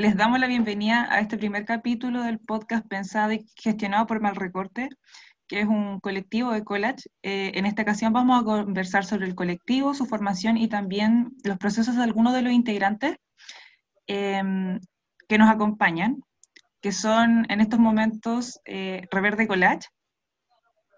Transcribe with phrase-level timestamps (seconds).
[0.00, 4.88] les damos la bienvenida a este primer capítulo del podcast pensado y gestionado por Malrecorte,
[5.46, 7.10] que es un colectivo de collage.
[7.22, 11.58] Eh, en esta ocasión vamos a conversar sobre el colectivo, su formación y también los
[11.58, 13.16] procesos de algunos de los integrantes
[14.06, 14.80] em,
[15.28, 16.22] que nos acompañan,
[16.80, 19.86] que son en estos momentos eh, Reverde Collage.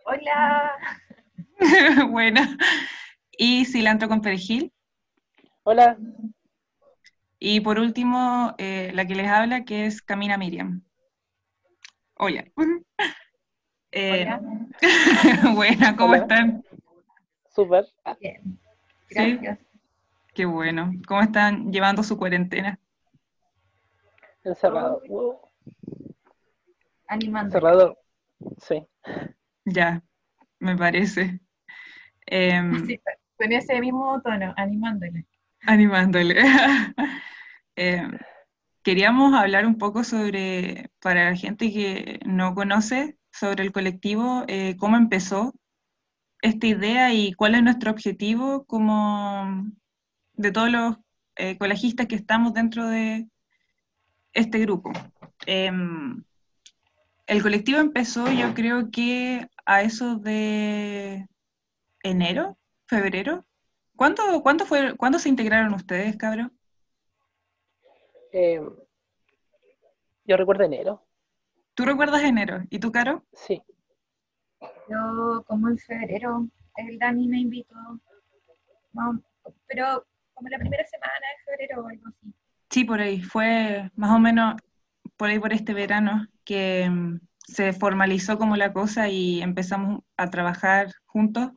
[0.07, 0.75] Hola.
[2.09, 2.57] Buena.
[3.37, 4.73] Y Cilantro con Perejil.
[5.65, 5.99] Hola.
[7.45, 10.83] Y por último, eh, la que les habla, que es Camina Miriam.
[12.17, 12.45] Hola.
[13.95, 14.27] Eh,
[15.55, 16.65] Buena, ¿cómo están?
[17.55, 17.85] Súper.
[18.21, 18.59] Bien.
[19.11, 19.59] Gracias.
[20.33, 20.93] Qué bueno.
[21.07, 22.81] ¿Cómo están llevando su cuarentena?
[24.43, 25.03] Encerrado.
[27.07, 27.49] Animando.
[27.49, 27.99] Encerrado.
[28.57, 28.83] Sí.
[29.67, 30.03] Ya,
[30.59, 31.39] me parece.
[32.25, 32.99] Em, Sí,
[33.37, 35.27] con ese mismo tono, animándole.
[35.63, 36.43] Animándole.
[37.75, 38.07] Eh,
[38.83, 44.77] queríamos hablar un poco sobre, para la gente que no conoce, sobre el colectivo, eh,
[44.77, 45.55] cómo empezó
[46.43, 49.73] esta idea y cuál es nuestro objetivo como
[50.35, 50.97] de todos los
[51.37, 53.27] eh, que estamos dentro de
[54.35, 54.93] este grupo.
[55.47, 56.23] Em,
[57.27, 61.27] el colectivo empezó, yo creo que a eso de
[62.03, 63.47] enero, febrero.
[64.03, 66.53] ¿Cuándo, cuándo fue, ¿cuándo se integraron ustedes, cabrón?
[68.33, 68.61] Eh,
[70.25, 71.07] yo recuerdo enero.
[71.75, 72.65] ¿Tú recuerdas enero?
[72.69, 73.25] ¿Y tú, Caro?
[73.33, 73.63] Sí.
[74.89, 77.77] Yo, como en febrero, el Dani me invitó,
[78.93, 79.23] no,
[79.69, 82.35] pero como la primera semana de febrero o algo así.
[82.71, 83.23] Sí, por ahí.
[83.23, 84.57] Fue más o menos
[85.17, 90.29] por ahí por este verano que mm, se formalizó como la cosa y empezamos a
[90.29, 91.53] trabajar juntos.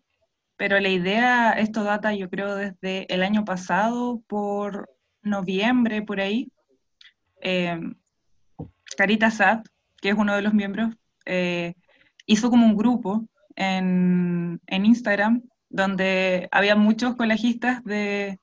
[0.57, 4.89] Pero la idea, esto data yo creo desde el año pasado, por
[5.21, 6.51] noviembre, por ahí.
[7.41, 7.79] Eh,
[8.97, 9.67] Carita Sat,
[10.01, 10.95] que es uno de los miembros,
[11.25, 11.73] eh,
[12.25, 18.39] hizo como un grupo en, en Instagram donde había muchos colegistas de,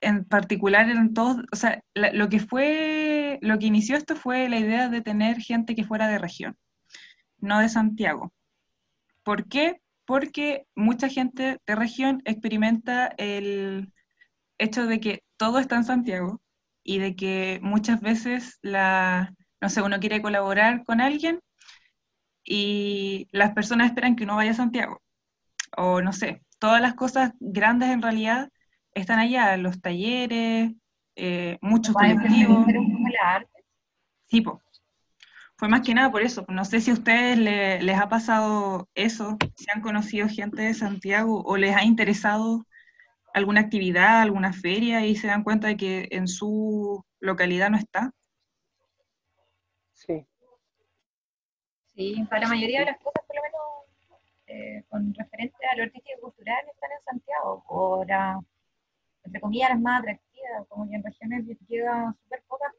[0.00, 4.58] en particular eran todos, o sea, lo que fue, lo que inició esto fue la
[4.58, 6.56] idea de tener gente que fuera de región,
[7.38, 8.32] no de Santiago.
[9.22, 9.80] ¿Por qué?
[10.06, 13.92] Porque mucha gente de región experimenta el
[14.58, 16.40] hecho de que todo está en Santiago
[16.82, 21.40] y de que muchas veces la, no sé, uno quiere colaborar con alguien
[22.44, 25.02] y las personas esperan que uno vaya a Santiago.
[25.76, 28.48] O no sé, todas las cosas grandes en realidad
[28.92, 30.72] están allá, los talleres,
[31.16, 32.66] eh, muchos colectivos.
[34.26, 34.62] Sí, po.
[35.58, 36.44] Fue más que nada por eso.
[36.48, 40.74] No sé si a ustedes le- les ha pasado eso, si han conocido gente de
[40.74, 42.66] Santiago o les ha interesado
[43.34, 48.12] alguna actividad, alguna feria y se dan cuenta de que en su localidad no está.
[49.92, 50.26] Sí.
[51.94, 53.62] Sí, para la mayoría de las cosas, por lo menos
[54.46, 58.40] eh, con referente a lo artístico y cultural, están en Santiago, o la,
[59.24, 62.72] entre comillas, las más atractivas, como que en regiones llegan súper pocas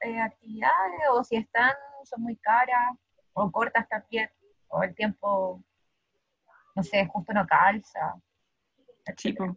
[0.00, 1.72] eh, actividades, o si están,
[2.04, 2.96] son muy caras,
[3.32, 4.30] o cortas también,
[4.68, 5.62] o el tiempo,
[6.74, 8.14] no sé, justo no calza.
[9.36, 9.56] Po.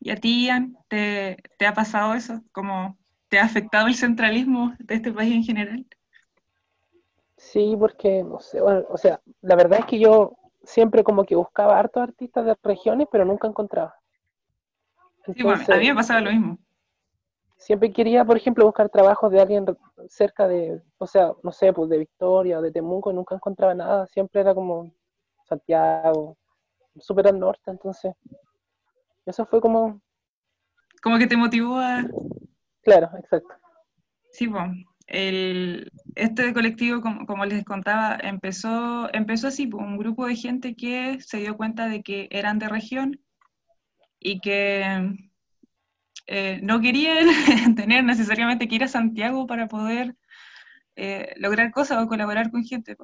[0.00, 2.42] ¿Y a ti, Ian, te, te ha pasado eso?
[2.52, 2.96] ¿Cómo
[3.28, 5.86] te ha afectado el centralismo de este país en general?
[7.36, 11.36] Sí, porque, no sé, bueno, o sea, la verdad es que yo siempre como que
[11.36, 13.94] buscaba hartos artistas de regiones, pero nunca encontraba.
[15.26, 16.58] Sí, bueno, a mí Entonces, me pasaba lo mismo.
[17.56, 19.64] Siempre quería, por ejemplo, buscar trabajos de alguien
[20.08, 23.74] cerca de, o sea, no sé, pues de Victoria o de Temuco, y nunca encontraba
[23.74, 24.06] nada.
[24.06, 24.92] Siempre era como
[25.44, 26.36] Santiago,
[26.98, 28.14] súper al norte, entonces.
[29.24, 30.00] Eso fue como,
[31.02, 32.04] Como que te motivó a,
[32.82, 33.54] claro, exacto.
[34.30, 34.60] Sí, po.
[35.08, 41.20] El, este colectivo, como, como les contaba, empezó, empezó así, un grupo de gente que
[41.20, 43.20] se dio cuenta de que eran de región
[44.18, 45.30] y que
[46.26, 47.26] eh, no querían
[47.76, 50.14] tener necesariamente que ir a Santiago para poder
[50.96, 52.96] eh, lograr cosas o colaborar con gente.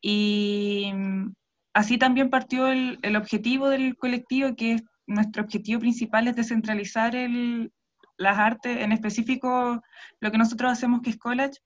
[0.00, 1.34] Y mm,
[1.74, 7.16] así también partió el, el objetivo del colectivo, que es, nuestro objetivo principal es descentralizar
[7.16, 7.72] el,
[8.16, 9.82] las artes, en específico
[10.20, 11.58] lo que nosotros hacemos que es college,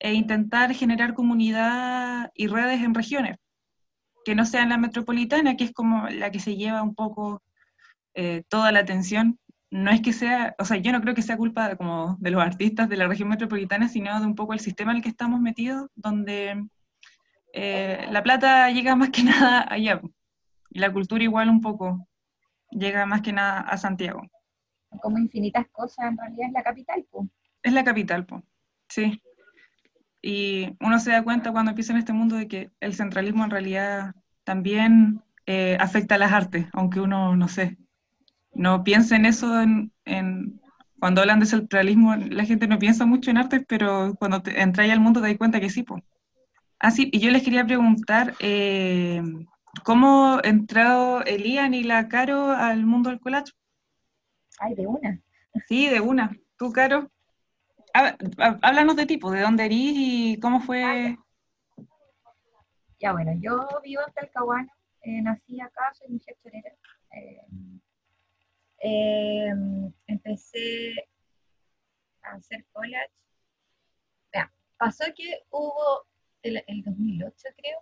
[0.00, 3.36] e intentar generar comunidad y redes en regiones,
[4.24, 7.42] que no sean la metropolitana, que es como la que se lleva un poco
[8.14, 9.38] eh, toda la atención.
[9.74, 12.30] No es que sea, o sea, yo no creo que sea culpa de, como de
[12.30, 15.08] los artistas de la región metropolitana, sino de un poco el sistema en el que
[15.08, 16.64] estamos metidos, donde
[17.52, 20.00] eh, la plata llega más que nada allá,
[20.70, 22.06] y la cultura igual un poco
[22.70, 24.22] llega más que nada a Santiago.
[25.02, 27.28] como infinitas cosas, en realidad es la capital, pues.
[27.64, 28.44] la capital, po.
[28.88, 29.20] sí.
[30.22, 33.50] Y uno se da cuenta cuando empieza en este mundo de que el centralismo en
[33.50, 37.76] realidad también eh, afecta a las artes, aunque uno, no sé,
[38.54, 40.60] no piensa en eso en,
[40.98, 44.90] cuando hablan de centralismo, la gente no piensa mucho en artes, pero cuando te, entras
[44.90, 46.00] al mundo te das cuenta que sí, po.
[46.78, 49.22] Ah, sí, y yo les quería preguntar, eh,
[49.84, 53.52] ¿cómo entrado Elian y la Caro al mundo del collage?
[54.58, 55.20] Ay, de una.
[55.68, 56.36] Sí, de una.
[56.56, 57.10] ¿Tú, Caro?
[57.92, 61.16] Háblanos de tipo, ¿de dónde eres y cómo fue?
[62.98, 64.72] Ya, bueno, yo vivo en Talcahuano,
[65.02, 66.70] eh, nací acá, soy mujer chorera.
[67.12, 67.40] Eh,
[68.84, 69.50] eh,
[70.06, 71.08] empecé
[72.22, 73.12] a hacer college.
[74.30, 76.06] Vea, pasó que hubo
[76.42, 77.78] el, el 2008, creo,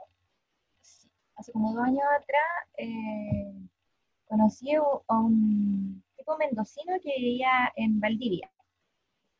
[1.34, 2.46] hace como dos años atrás,
[4.26, 8.50] conocí a un tipo mendocino que vivía en Valdivia.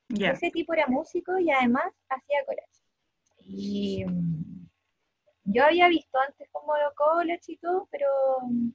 [0.09, 2.67] Ese tipo era músico y además hacía college.
[3.45, 4.69] Y mm,
[5.45, 8.07] yo había visto antes como college y todo, pero
[8.43, 8.71] mm,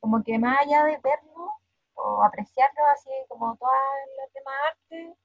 [0.00, 1.61] como que más allá de verlo
[1.94, 3.82] o apreciarlo así como todas
[4.18, 5.16] las demás artes,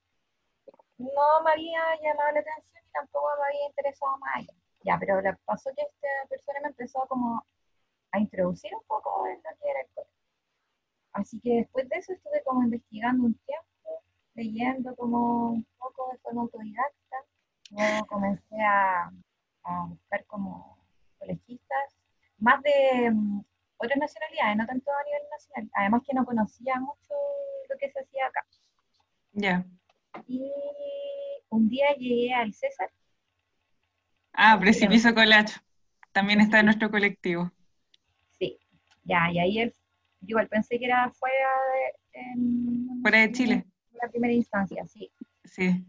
[0.98, 4.46] no me había llamado la atención y tampoco me había interesado más.
[4.82, 7.44] Ya, pero le pasó que esta persona me empezó como
[8.12, 10.12] a introducir un poco en lo que era el college.
[11.12, 13.68] Así que después de eso estuve como investigando un tiempo
[14.38, 17.16] leyendo como un poco de forma autodidacta.
[17.70, 19.10] Luego comencé a,
[19.88, 20.78] buscar como
[21.18, 21.94] colegistas,
[22.38, 23.44] más de um,
[23.78, 25.70] otras nacionalidades, no tanto a nivel nacional.
[25.74, 27.14] Además que no conocía mucho
[27.68, 28.46] lo que se hacía acá.
[29.32, 29.64] Ya.
[30.26, 30.52] Y
[31.48, 32.90] un día llegué al César.
[34.32, 35.60] Ah, Precipicio Colacho.
[36.12, 37.50] También está en nuestro colectivo.
[38.38, 38.58] Sí,
[39.04, 39.74] ya, y ahí él,
[40.26, 43.00] igual pensé que era fuera de...
[43.02, 43.66] fuera de Chile
[44.00, 45.10] la primera instancia, sí.
[45.44, 45.84] Sí.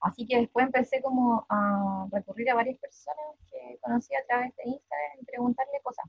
[0.00, 4.64] Así que después empecé como a recurrir a varias personas que conocí a través de
[4.64, 6.04] Instagram y preguntarle cosas.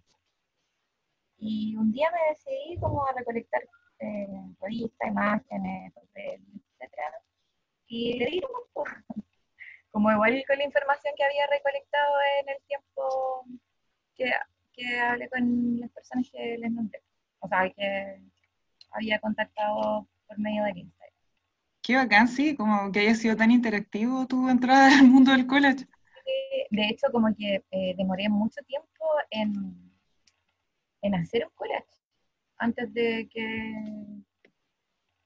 [1.46, 3.62] Y un día me decidí como a recolectar
[4.00, 4.28] eh,
[4.62, 6.90] revistas, imágenes, etc.
[7.88, 8.86] Y le di un poco.
[9.92, 13.46] Como igual con la información que había recolectado en el tiempo
[14.16, 14.32] que,
[14.72, 17.02] que hablé con las personas que les nombré.
[17.40, 18.22] O sea, que
[18.92, 21.14] había contactado por medio del Instagram.
[21.82, 25.86] Qué bacán, sí, como que haya sido tan interactivo tu entrada al mundo del college.
[26.70, 29.93] De hecho, como que eh, demoré mucho tiempo en,
[31.04, 31.86] en hacer un college,
[32.58, 33.74] antes de que,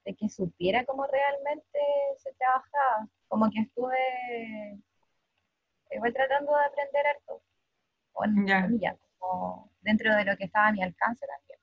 [0.04, 1.78] de que supiera cómo realmente
[2.18, 3.08] se trabajaba.
[3.28, 4.78] Como que estuve
[5.90, 7.42] igual tratando de aprender harto,
[8.78, 8.96] ya.
[9.18, 11.58] como dentro de lo que estaba a mi alcance también.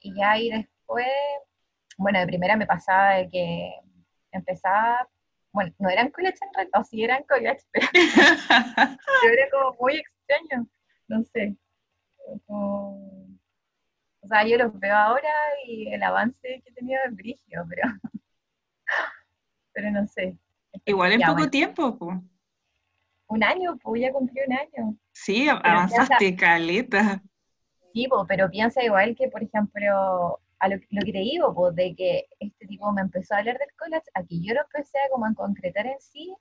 [0.00, 1.06] Y ya ahí después
[2.00, 3.74] bueno, de primera me pasaba de que
[4.32, 5.06] empezaba,
[5.52, 7.86] bueno, no eran college en realidad, o sí eran college, pero,
[9.32, 10.66] era como muy extraño,
[11.08, 11.56] no sé.
[12.48, 15.32] O sea, yo los veo ahora
[15.66, 17.82] y el avance que he tenido es brigio, pero,
[19.72, 20.36] pero no sé.
[20.84, 22.18] Igual en poco tiempo, pues.
[23.26, 24.96] Un año, pues ya cumplí un año.
[25.12, 27.22] Sí, avanzaste caleta.
[27.92, 32.26] Sí, pero piensa igual que, por ejemplo, a lo, que te digo, pues, de que
[32.38, 35.34] este tipo me empezó a hablar del college, aquí yo lo empecé a como a
[35.34, 36.34] concretar en sí.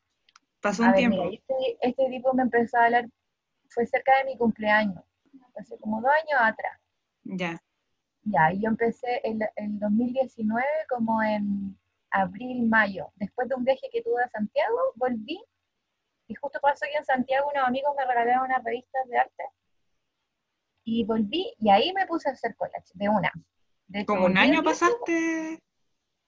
[0.61, 1.29] Pasó un tiempo.
[1.31, 3.07] este, este, tipo me empezó a hablar,
[3.69, 5.03] fue cerca de mi cumpleaños,
[5.59, 6.79] hace como dos años atrás.
[7.23, 7.61] Ya.
[8.23, 11.77] Ya, y yo empecé en el 2019 como en
[12.11, 13.11] abril, mayo.
[13.15, 15.41] Después de un viaje que tuve a Santiago, volví
[16.27, 19.43] y justo pasó que en Santiago unos amigos me regalaron unas revistas de arte
[20.83, 23.31] y volví y ahí me puse a hacer college, de una.
[24.05, 25.59] ¿Como un año pasaste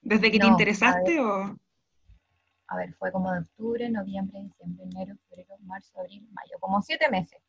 [0.02, 1.58] desde que te interesaste a ver, o...?
[2.68, 7.10] A ver, fue como de octubre, noviembre, diciembre, enero, febrero, marzo, abril, mayo, como siete
[7.10, 7.40] meses.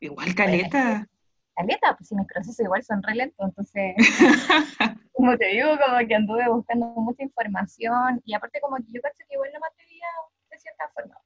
[0.00, 1.06] Igual caleta.
[1.54, 3.94] Caleta, pues si mis procesos igual son re lentos, entonces,
[5.12, 9.24] como te digo, como que anduve buscando mucha información y aparte como que yo pensé
[9.28, 10.06] que igual no me atrevía
[10.50, 11.16] de cierta forma.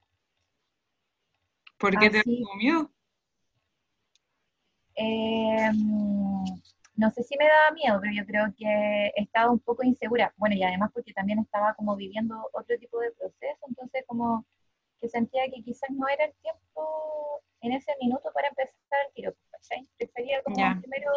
[1.77, 2.91] ¿Por qué te dio miedo?
[4.95, 5.71] Eh,
[6.95, 10.33] no sé si me daba miedo, pero yo creo que estaba un poco insegura.
[10.35, 14.45] Bueno, y además porque también estaba como viviendo otro tipo de proceso, entonces como
[14.99, 19.33] que sentía que quizás no era el tiempo en ese minuto para empezar el tiro,
[19.61, 19.87] ¿cachai?
[19.97, 21.11] Prefería como primero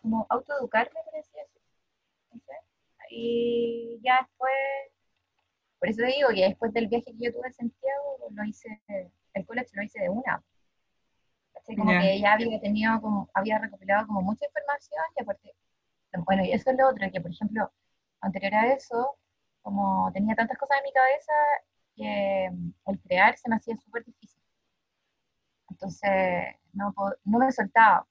[0.00, 1.66] como autoeducarme, por así decirlo.
[3.10, 4.52] Y ya después,
[5.78, 8.80] por eso digo que después del viaje que yo tuve a Santiago, lo hice,
[9.34, 10.42] el college lo hice de una,
[11.74, 15.54] como que ya había tenido como, había recopilado como mucha información y aparte,
[16.24, 17.72] bueno, y eso es lo otro, que por ejemplo,
[18.20, 19.16] anterior a eso,
[19.62, 21.32] como tenía tantas cosas en mi cabeza
[21.96, 22.50] que
[22.86, 24.35] el crear se me hacía súper difícil.
[25.76, 28.06] Entonces, no, no me soltaba.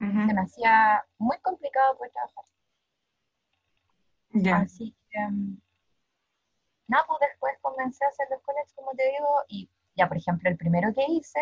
[0.00, 2.44] Se me hacía muy complicado poder trabajar.
[4.62, 5.56] Así que, um,
[6.88, 10.50] nada, pues después comencé a hacer los college, como te digo, y ya, por ejemplo,
[10.50, 11.40] el primero que hice,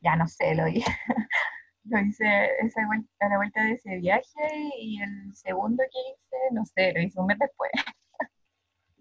[0.00, 0.84] ya no sé, lo hice,
[1.84, 6.36] lo hice esa vuelta, a la vuelta de ese viaje, y el segundo que hice,
[6.52, 7.70] no sé, lo hice un mes después.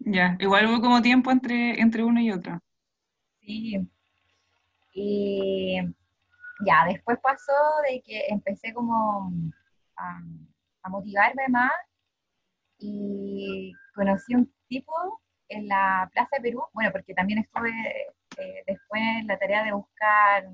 [0.04, 2.60] Ya, igual hubo como tiempo entre, entre uno y otro.
[3.40, 3.88] Sí.
[4.94, 5.78] Y
[6.66, 7.54] ya, después pasó
[7.90, 9.32] de que empecé como
[9.98, 10.22] a,
[10.84, 11.72] a motivarme más
[12.78, 14.94] y conocí un tipo
[15.50, 17.72] en la Plaza de Perú, bueno, porque también estuve
[18.38, 20.46] eh, después en la tarea de buscar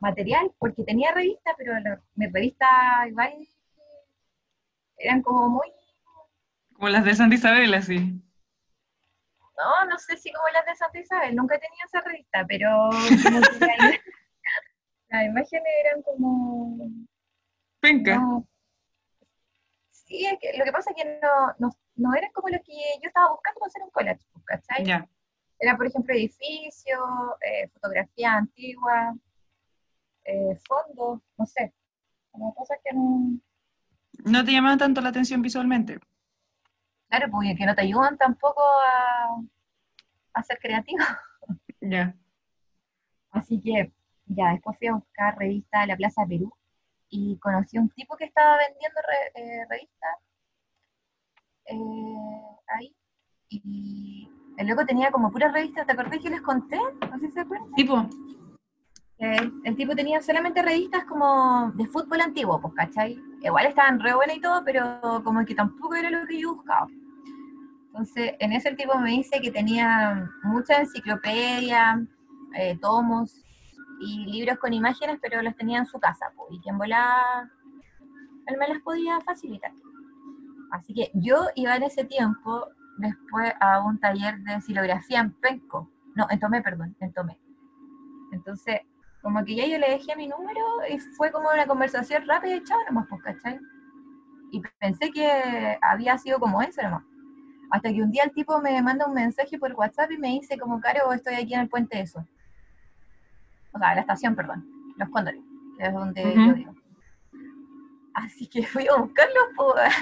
[0.00, 1.74] material, porque tenía revista, pero
[2.14, 2.70] mis revistas
[3.08, 3.32] igual
[4.96, 5.68] eran como muy...
[6.72, 8.20] Como las de Santa Isabel, así.
[9.60, 12.90] No, no sé si como las de Santa Isabel, nunca he tenido esa revista, pero
[15.10, 16.88] las imágenes eran como...
[17.80, 18.18] Penca.
[19.90, 20.26] Sí,
[20.56, 23.68] lo que pasa es que no, no, eran como los que yo estaba buscando para
[23.68, 24.84] hacer un collage, pues, ¿cachai?
[24.84, 25.06] Ya.
[25.58, 27.00] Era, por ejemplo, edificios,
[27.42, 29.14] eh, fotografía antigua,
[30.24, 31.74] eh, fondos, no sé,
[32.30, 33.38] como cosas que no...
[34.24, 36.00] No te llamaban tanto la atención visualmente.
[37.10, 39.42] Claro, porque que no te ayudan tampoco a,
[40.34, 41.04] a ser creativo.
[41.82, 42.14] Ya.
[43.30, 43.90] Así que
[44.26, 46.52] ya después fui a buscar revista de la Plaza Perú
[47.08, 49.00] y conocí a un tipo que estaba vendiendo
[49.34, 50.16] eh, revistas
[51.64, 52.94] eh, ahí.
[53.48, 56.78] Y el loco tenía como puras revistas, ¿te acordás que les conté?
[57.10, 57.72] No sé si se acuerdan.
[57.74, 58.08] ¿Tipo?
[59.18, 63.18] el tipo tenía solamente revistas como de fútbol antiguo, pues, ¿cachai?
[63.42, 66.86] Igual estaban re buenas y todo, pero como que tampoco era lo que yo buscaba.
[67.86, 72.06] Entonces, en ese tipo me dice que tenía mucha enciclopedia,
[72.54, 73.44] eh, tomos,
[74.00, 77.50] y libros con imágenes, pero los tenía en su casa, pues, y quien volaba,
[78.46, 79.72] él me las podía facilitar.
[80.70, 82.66] Así que yo iba en ese tiempo
[82.98, 87.38] después a un taller de silografía en Penco, no, en Tomé, perdón, en Tomé.
[88.32, 88.80] Entonces,
[89.22, 92.64] como que ya yo le dejé mi número y fue como una conversación rápida y
[92.64, 93.58] chao nomás, pues, ¿cachai?
[94.52, 97.04] Y pensé que había sido como eso nomás.
[97.70, 100.58] Hasta que un día el tipo me manda un mensaje por WhatsApp y me dice
[100.58, 102.26] como, Caro, estoy aquí en el puente de eso
[103.72, 105.40] o sea, la estación, perdón, Los Cóndores,
[105.78, 106.74] que es donde yo vivo.
[108.14, 109.94] Así que fui a buscarlo, pues.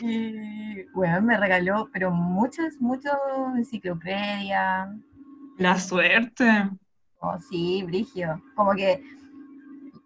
[0.00, 3.16] y bueno, me regaló, pero muchas, muchas
[3.56, 4.92] enciclopedia.
[5.56, 6.68] La suerte.
[7.34, 8.42] Oh, sí, Brigio.
[8.54, 9.02] Como que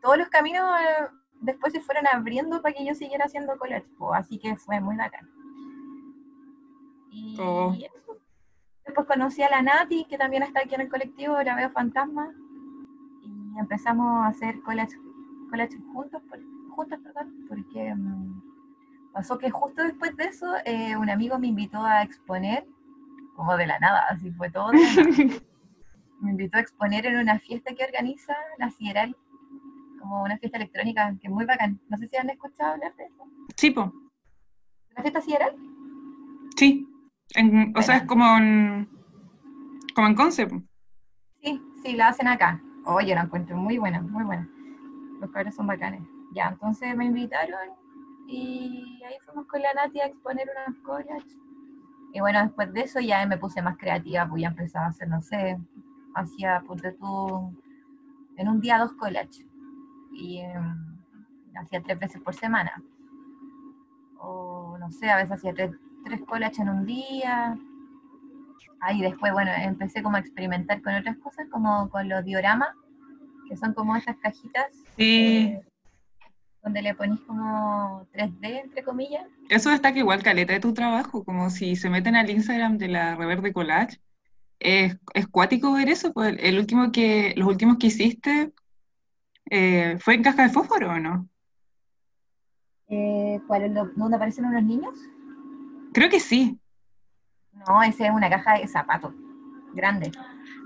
[0.01, 1.09] todos los caminos eh,
[1.41, 5.29] después se fueron abriendo para que yo siguiera haciendo college, así que fue muy bacán.
[7.11, 7.75] Y, oh.
[8.85, 12.33] Después conocí a la Nati, que también está aquí en el colectivo, la veo fantasma
[13.61, 14.97] empezamos a hacer college,
[15.93, 16.23] juntos,
[16.71, 18.43] juntos perdón, porque mm,
[19.13, 22.67] pasó que justo después de eso eh, un amigo me invitó a exponer,
[23.35, 24.73] como de la nada, así fue todo.
[26.21, 29.17] me invitó a exponer en una fiesta que organiza la Sideral,
[29.99, 31.81] como una fiesta electrónica que es muy bacán.
[31.89, 33.25] No sé si han escuchado hablar de eso.
[33.57, 33.93] Sí, po.
[34.97, 35.57] ¿La fiesta Sideral?
[36.57, 36.89] Sí.
[37.75, 38.89] o sea, es como en,
[39.95, 40.53] como en concept.
[41.43, 42.63] Sí, sí, la hacen acá.
[42.85, 44.49] Oye, la encuentro muy buena, muy buena.
[45.21, 46.03] Los cabros son bacanes.
[46.33, 47.71] Ya, entonces me invitaron
[48.27, 51.37] y ahí fuimos con la Nati a exponer unas collages.
[52.13, 55.09] Y bueno, después de eso ya me puse más creativa, pues ya empezaba a hacer,
[55.09, 55.59] no sé,
[56.15, 57.57] hacía, ponte tú,
[58.37, 59.47] en un día dos collages.
[60.13, 60.99] Y em,
[61.57, 62.83] hacía tres veces por semana.
[64.19, 65.73] O no sé, a veces hacía tres,
[66.05, 67.57] tres collages en un día,
[68.81, 72.71] Ahí después, bueno, empecé como a experimentar con otras cosas, como con los dioramas,
[73.49, 74.69] que son como estas cajitas.
[74.97, 75.61] Eh,
[76.63, 79.27] donde le ponís como 3D, entre comillas.
[79.49, 83.17] Eso destaca igual caleta de tu trabajo, como si se meten al Instagram de la
[83.17, 83.99] Reverde Collage.
[84.61, 88.53] Es, es cuático ver eso, pues el último que, los últimos que hiciste
[89.51, 91.29] eh, fue en caja de fósforo, ¿o no?
[92.89, 94.95] Eh, ¿cuál, ¿Dónde aparecen unos niños?
[95.93, 96.59] Creo que sí.
[97.53, 99.15] No, esa es una caja de zapatos,
[99.73, 100.13] grande.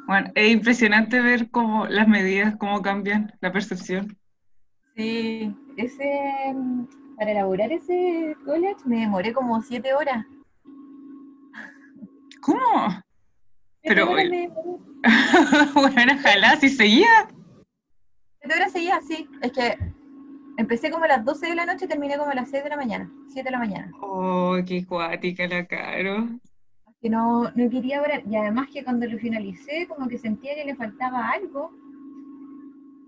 [0.06, 4.18] Bueno, es impresionante ver cómo las medidas, cómo cambian la percepción.
[4.96, 6.54] Sí, ese,
[7.16, 10.26] para elaborar ese college me demoré como siete horas.
[12.40, 13.02] ¿Cómo?
[13.84, 14.06] Pero,
[15.74, 17.28] bueno, ojalá, si seguía.
[18.40, 19.28] Siete horas seguía, sí.
[19.42, 19.76] Es que
[20.56, 22.70] empecé como a las 12 de la noche y terminé como a las 6 de
[22.70, 23.92] la mañana, 7 de la mañana.
[24.00, 26.28] Oh, qué cuática la caro.
[27.02, 28.22] Que no, no quería orar.
[28.26, 31.70] Y además que cuando lo finalicé, como que sentía que le faltaba algo,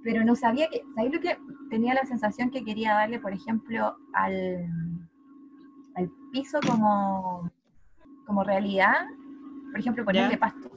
[0.02, 1.38] pero no sabía que, ¿sabéis lo que?
[1.70, 4.66] Tenía la sensación que quería darle, por ejemplo, al,
[5.94, 7.50] al piso como,
[8.26, 9.06] como realidad,
[9.76, 10.40] por ejemplo, ponerle Ya.
[10.40, 10.70] pasto.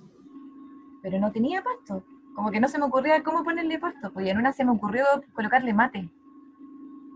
[1.01, 2.03] Pero no tenía pasto.
[2.35, 5.05] Como que no se me ocurría cómo ponerle pasto, porque en una se me ocurrió
[5.33, 6.09] colocarle mate.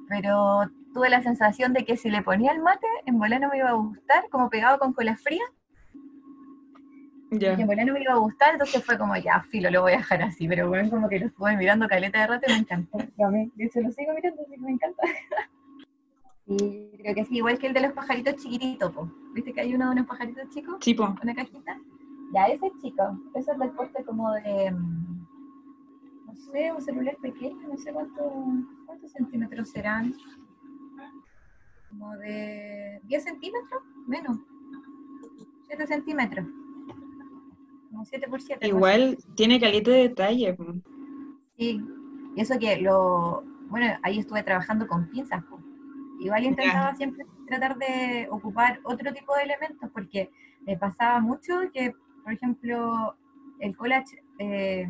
[0.07, 0.61] Pero
[0.93, 3.69] tuve la sensación de que si le ponía el mate, en bola no me iba
[3.71, 5.43] a gustar, como pegado con cola fría,
[7.31, 7.53] Ya.
[7.57, 9.91] que en bola no me iba a gustar, entonces fue como, ya, filo, lo voy
[9.93, 12.59] a dejar así, pero bueno, como que lo estuve mirando caleta de rato y me
[12.59, 12.97] encantó.
[12.97, 15.03] De hecho, lo sigo mirando, así que me encanta.
[16.45, 19.09] Y creo que sí, igual que el de los pajaritos chiquititos, po.
[19.33, 20.79] ¿viste que hay uno de unos pajaritos chicos?
[20.79, 21.79] Tipo, una cajita.
[22.33, 23.19] Ya, ese es chico.
[23.33, 25.27] Ese es del porte como de, mm,
[26.25, 28.23] no sé, un celular pequeño, no sé cuánto,
[28.85, 30.13] cuántos centímetros serán.
[31.89, 34.37] Como de 10 centímetros, menos.
[35.67, 36.45] 7 centímetros.
[37.89, 38.67] Como 7 por 7.
[38.67, 40.57] igual tiene caleta de detalle.
[41.57, 41.81] Sí.
[42.35, 45.43] Y eso que lo, bueno, ahí estuve trabajando con pinzas.
[46.23, 50.31] Igual intentaba siempre tratar de ocupar otro tipo de elementos, porque
[50.65, 53.15] me pasaba mucho que, por ejemplo,
[53.59, 54.87] el collage eh,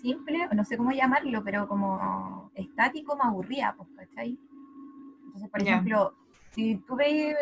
[0.00, 4.36] simple, no sé cómo llamarlo, pero como estático me aburría, pues, ¿cachai?
[5.26, 5.74] Entonces, por Ya.
[5.74, 6.14] ejemplo,
[6.50, 7.36] si tú veis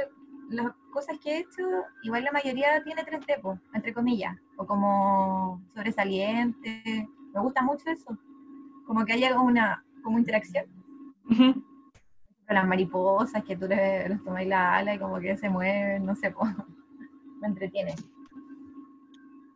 [0.50, 1.62] las cosas que he hecho,
[2.02, 7.08] igual la mayoría tiene 3D, po, entre comillas, o como sobresaliente.
[7.32, 8.18] Me gusta mucho eso,
[8.86, 10.66] como que haya una como interacción
[11.30, 11.52] Ujú.
[11.54, 11.64] con
[12.54, 16.14] las mariposas, que tú le- les tomáis la ala y como que se mueven, no
[16.14, 16.40] sé, po.
[17.40, 17.94] me entretiene.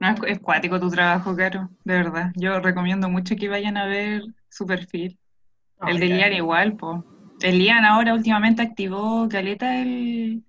[0.00, 2.32] No, es, es cuático tu trabajo, Caro, de verdad.
[2.36, 5.18] Yo recomiendo mucho que vayan a ver su perfil.
[5.86, 7.04] el de Lian igual, po.
[7.40, 10.42] El Lian ahora últimamente activó Caleta el,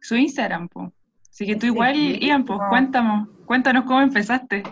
[0.00, 0.92] su Instagram, po.
[1.30, 2.18] Así que tú Sí, igual, sí.
[2.20, 2.68] Ian, pues No.
[2.68, 4.62] cuéntanos, cuéntanos cómo empezaste.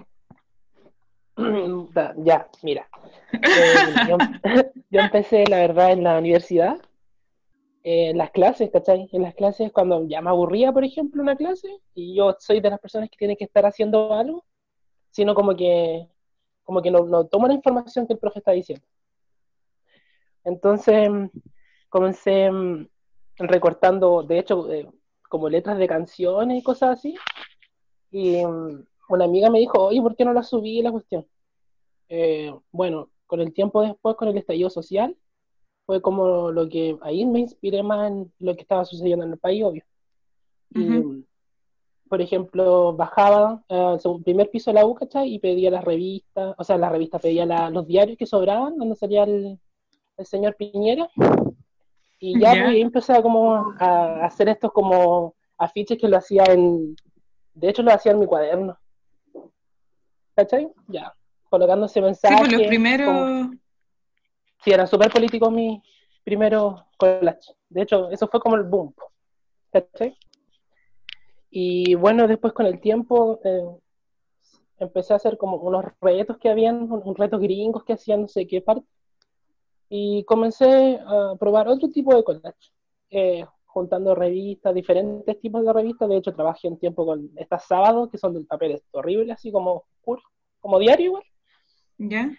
[2.24, 2.86] Ya, mira.
[3.32, 4.18] Eh, yo,
[4.90, 6.76] yo empecé, la verdad, en la universidad,
[7.86, 9.08] eh, en las clases, ¿cachai?
[9.12, 12.70] En las clases, cuando ya me aburría, por ejemplo, una clase, y yo soy de
[12.70, 14.44] las personas que tienen que estar haciendo algo,
[15.12, 16.08] sino como que,
[16.64, 18.84] como que no, no tomo la información que el profe está diciendo.
[20.42, 21.08] Entonces,
[21.88, 22.88] comencé mm,
[23.38, 24.88] recortando, de hecho, eh,
[25.28, 27.14] como letras de canciones y cosas así,
[28.10, 31.24] y mm, una amiga me dijo, oye, ¿por qué no la subí la cuestión?
[32.08, 35.16] Eh, bueno, con el tiempo después, con el estallido social,
[35.86, 39.38] fue como lo que ahí me inspiré más en lo que estaba sucediendo en el
[39.38, 39.82] país, obvio.
[40.74, 41.24] Y, Ujú.
[42.08, 45.32] por ejemplo, bajaba al segundo- primer piso de la U, ¿cachai?
[45.32, 48.96] Y pedía las revistas, o sea, las revistas, pedía la- los diarios que sobraban, donde
[48.96, 49.58] salía el,
[50.16, 51.08] el señor Piñera.
[52.18, 52.62] Y ya, Ya.
[52.62, 56.96] pues, ahí empecé a como a hacer estos como afiches que lo hacía en,
[57.54, 58.76] de hecho lo hacía en mi cuaderno.
[60.34, 60.68] ¿Cachai?
[60.88, 61.14] Ya,
[61.48, 63.46] colocando ese Sí, pues los como- primeros,
[64.62, 65.80] Sí, eran súper políticos mis
[66.24, 67.54] primeros collages.
[67.68, 68.94] De hecho, eso fue como el boom.
[69.70, 70.16] ¿Cachai?
[71.50, 73.64] Y bueno, después con el tiempo eh,
[74.78, 78.28] empecé a hacer como unos retos que habían, un, un retos gringos que hacían no
[78.28, 78.86] sé qué parte.
[79.88, 82.72] Y comencé a probar otro tipo de collage,
[83.10, 86.08] eh, juntando revistas, diferentes tipos de revistas.
[86.08, 89.84] De hecho, trabajé un tiempo con estas sábados, que son del papel horrible, así como
[89.96, 90.22] oscuro,
[90.60, 91.22] como diario igual
[91.98, 92.30] ¿ya?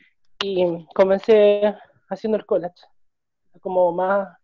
[0.44, 1.76] y comencé
[2.10, 2.86] haciendo el collage,
[3.62, 4.38] como más,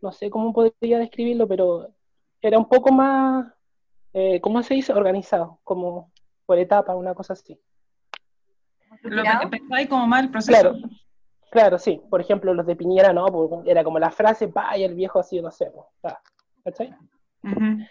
[0.00, 1.88] no sé cómo podría describirlo, pero
[2.40, 3.52] era un poco más,
[4.12, 4.92] eh, ¿cómo se dice?
[4.92, 6.10] Organizado, como
[6.46, 7.58] por etapas, una cosa así.
[8.88, 9.42] Lo Estructurado.
[9.42, 10.60] empezáis como mal el proceso.
[10.60, 10.78] Claro,
[11.50, 12.00] claro, sí.
[12.10, 15.20] Por ejemplo, los de Piñera no, porque era como la frase, pa, y el viejo
[15.20, 16.14] así, no sé, pues,
[16.64, 16.94] ¿cachai?
[17.44, 17.84] Ujú.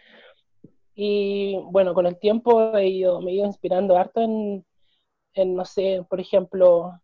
[0.95, 4.65] Y bueno, con el tiempo he ido, me he ido inspirando harto en,
[5.33, 6.99] en, no sé, por ejemplo,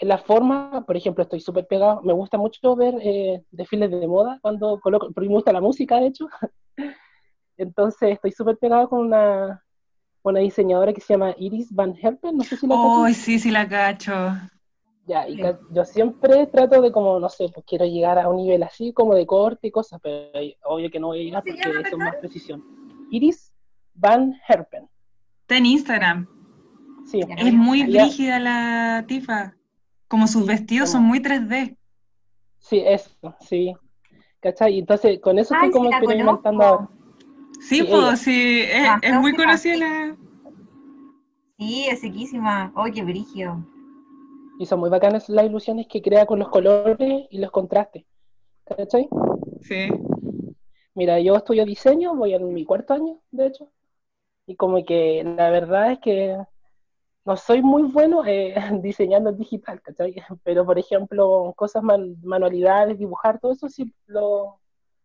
[0.00, 4.38] la forma, por ejemplo, estoy súper pegado, me gusta mucho ver eh, desfiles de moda
[4.42, 6.28] cuando coloco, porque me gusta la música, de hecho.
[7.56, 9.64] Entonces estoy súper pegado con una,
[10.22, 13.16] una diseñadora que se llama Iris Van Herpen, no sé si la Ay, cachas.
[13.24, 14.12] sí, sí la cacho.
[15.06, 15.42] Ya, y Sí.
[15.72, 19.14] yo siempre trato de como, no sé, pues quiero llegar a un nivel así como
[19.14, 20.30] de corte y cosas, pero
[20.64, 22.62] obvio que no voy a llegar ¿Cómo se porque eso es más precisión.
[23.10, 23.52] Iris
[23.94, 24.88] Van Herpen,
[25.40, 26.28] Está en Instagram.
[27.06, 27.20] sí.
[27.38, 28.02] Es muy Ya.
[28.04, 29.54] brígida la tifa.
[30.08, 31.76] Como sus vestidos son muy 3D.
[32.58, 33.74] Sí, eso, sí.
[34.40, 34.74] ¿Cachai?
[34.74, 36.88] Y entonces con eso Ay, estoy como experimentando ahora.
[37.60, 38.62] Sí, Sí, pues, sí,
[39.02, 39.80] es, muy conocida sí.
[39.80, 40.16] la...
[41.58, 42.72] Sí, es sequísima.
[42.76, 43.66] Oye, qué brigio.
[44.60, 48.04] Y son muy bacanas las ilusiones que crea con los colores y los contrastes.
[48.64, 49.08] ¿Cachai?
[49.62, 49.88] Sí.
[50.94, 53.70] Mira, yo estudio diseño, voy en mi cuarto año, de hecho.
[54.46, 56.36] Y como que la verdad es que
[57.28, 60.14] no soy muy bueno eh, diseñando digital, ¿cachai?
[60.44, 64.58] Pero, por ejemplo, cosas manualidades, dibujar, todo eso sí lo...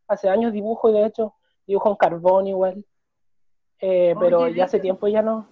[0.07, 1.33] Hace años dibujo y de hecho
[1.67, 2.85] dibujo en carbón igual.
[3.79, 5.49] Eh, pero ya hace tiempo ya no,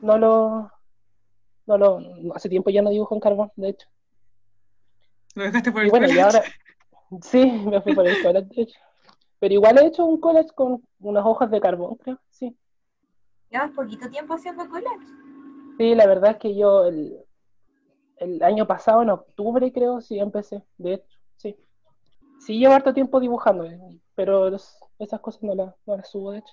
[0.00, 0.70] no lo,
[1.66, 2.00] no lo,
[2.34, 3.88] hace tiempo ya no dibujo en carbón, de hecho.
[5.34, 6.42] ¿Lo dejaste por el y bueno, y ahora,
[7.22, 8.78] sí, me fui por el collage, de hecho.
[9.38, 12.56] Pero igual he hecho un collage con unas hojas de carbón, creo, sí.
[13.50, 15.20] ¿Llevas poquito tiempo haciendo collage?
[15.80, 17.16] Sí, la verdad es que yo el,
[18.18, 21.56] el año pasado, en octubre creo, sí empecé, de hecho, sí.
[22.38, 23.66] Sí llevo harto tiempo dibujando,
[24.14, 24.54] pero
[24.98, 26.52] esas cosas no las, no las subo, de hecho.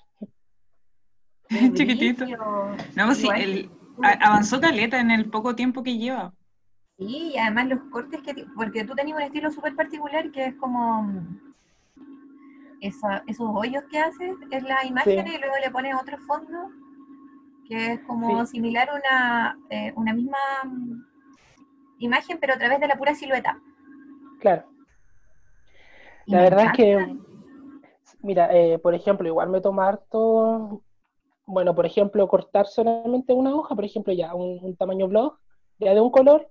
[1.74, 2.26] Chiquitito.
[2.96, 3.70] No, pues sí, el,
[4.02, 6.34] avanzó caleta en el poco tiempo que lleva.
[6.98, 8.46] Sí, y además los cortes que...
[8.56, 11.06] Porque tú tenías un estilo súper particular que es como...
[12.80, 16.70] esos hoyos que haces es la imagen y luego le pones otro fondo
[17.68, 20.38] que es como similar a una, eh, una misma
[22.00, 23.60] imagen pero a través de la pura silueta.
[24.40, 24.66] Claro.
[26.26, 27.18] la verdad es que,
[28.22, 30.84] mira, eh, por ejemplo, igual me toma harto
[31.48, 35.38] bueno, por ejemplo, cortar solamente una hoja, por ejemplo, ya un, tamaño blog,
[35.80, 36.50] ya de un color,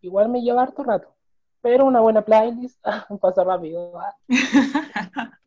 [0.00, 1.08] igual me lleva harto rato.
[1.60, 2.80] Pero una buena playlist
[3.20, 3.92] pasa rápido.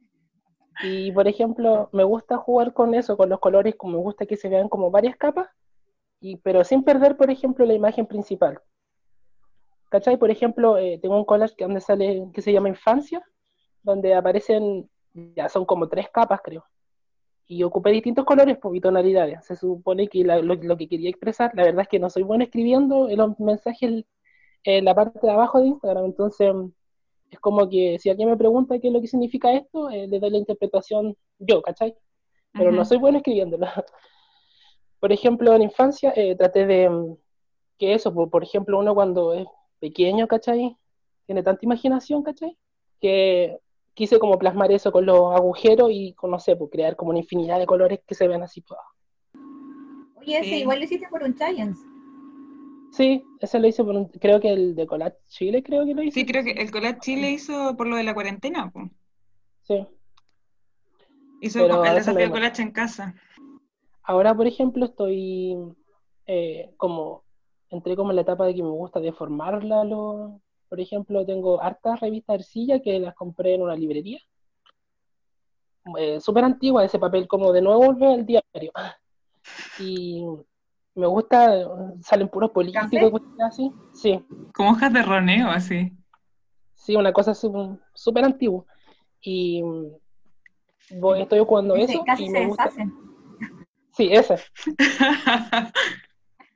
[0.82, 4.38] y por ejemplo, me gusta jugar con eso, con los colores, como me gusta que
[4.38, 5.48] se vean como varias capas,
[6.22, 8.62] y, pero sin perder, por ejemplo, la imagen principal.
[9.90, 10.18] ¿Cachai?
[10.18, 13.24] Por ejemplo, eh, tengo un collage que, donde sale, que se llama Infancia,
[13.82, 16.66] donde aparecen, ya son como tres capas, creo
[17.50, 19.44] y ocupé distintos colores pues, y tonalidades.
[19.44, 23.10] Se supone que lo, que quería expresar, la verdad es que no soy bueno escribiendo
[23.10, 24.06] los mensajes
[24.64, 26.54] en la parte de abajo de Instagram, entonces
[27.30, 30.20] es como que si alguien me pregunta qué es lo que significa esto, eh, le
[30.20, 31.96] doy la interpretación yo, ¿cachai?
[32.54, 33.68] Pero no soy bueno escribiéndolo.
[35.00, 37.18] por ejemplo, en infancia eh, traté de mm,
[37.78, 39.48] que eso, por, por ejemplo, uno cuando es
[39.80, 40.76] pequeño, ¿cachai?
[41.26, 42.58] Tiene tanta imaginación, ¿cachai?
[43.00, 43.60] Que
[43.94, 47.20] quise como plasmar eso con los agujeros y con, no sé, pues crear como una
[47.20, 48.62] infinidad de colores que se ven así.
[48.62, 48.80] Pues.
[50.18, 51.89] Oye, ese igual lo hiciste por un Giants.
[52.92, 56.02] Sí, ese lo hice por un, creo que el de Colat Chile creo que lo
[56.02, 56.16] hizo.
[56.16, 58.70] Sí, creo que el Colat Chile hizo por lo de la cuarentena.
[58.72, 58.90] Pues.
[59.64, 59.88] Sí.
[61.42, 63.16] Hizo Pero el desafío del collage en casa.
[64.04, 65.56] Ahora, por ejemplo, estoy
[66.26, 67.24] eh, como,
[67.70, 72.00] entré como en la etapa de que me gusta deformarla lo, por ejemplo, tengo hartas
[72.00, 74.20] revistas arcilla que las compré en una librería.
[75.98, 78.72] Eh, Súper antigua, ese papel como de nuevo volver al diario.
[79.80, 80.26] Y
[80.96, 81.68] me gusta,
[82.02, 83.72] salen puros políticos así.
[83.94, 84.26] Sí.
[84.54, 85.92] Como hojas de roneo, así.
[86.74, 88.66] Sí, una cosa súper antigua.
[89.22, 89.62] Y
[90.92, 92.04] voy, estoy jugando eso.
[92.18, 92.72] y me gusta.
[93.92, 94.38] Sí, ese.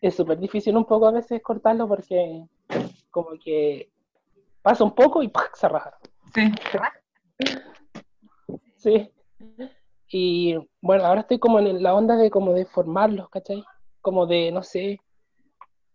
[0.02, 2.46] es súper difícil un poco a veces cortarlo porque
[3.12, 3.90] como que
[4.62, 5.98] pasa un poco y se raja.
[6.34, 6.52] Sí.
[8.78, 9.12] Sí.
[10.10, 13.64] Y bueno, ahora estoy como en la onda de como de formarlos, ¿cachai?
[14.04, 15.00] Como de, no sé,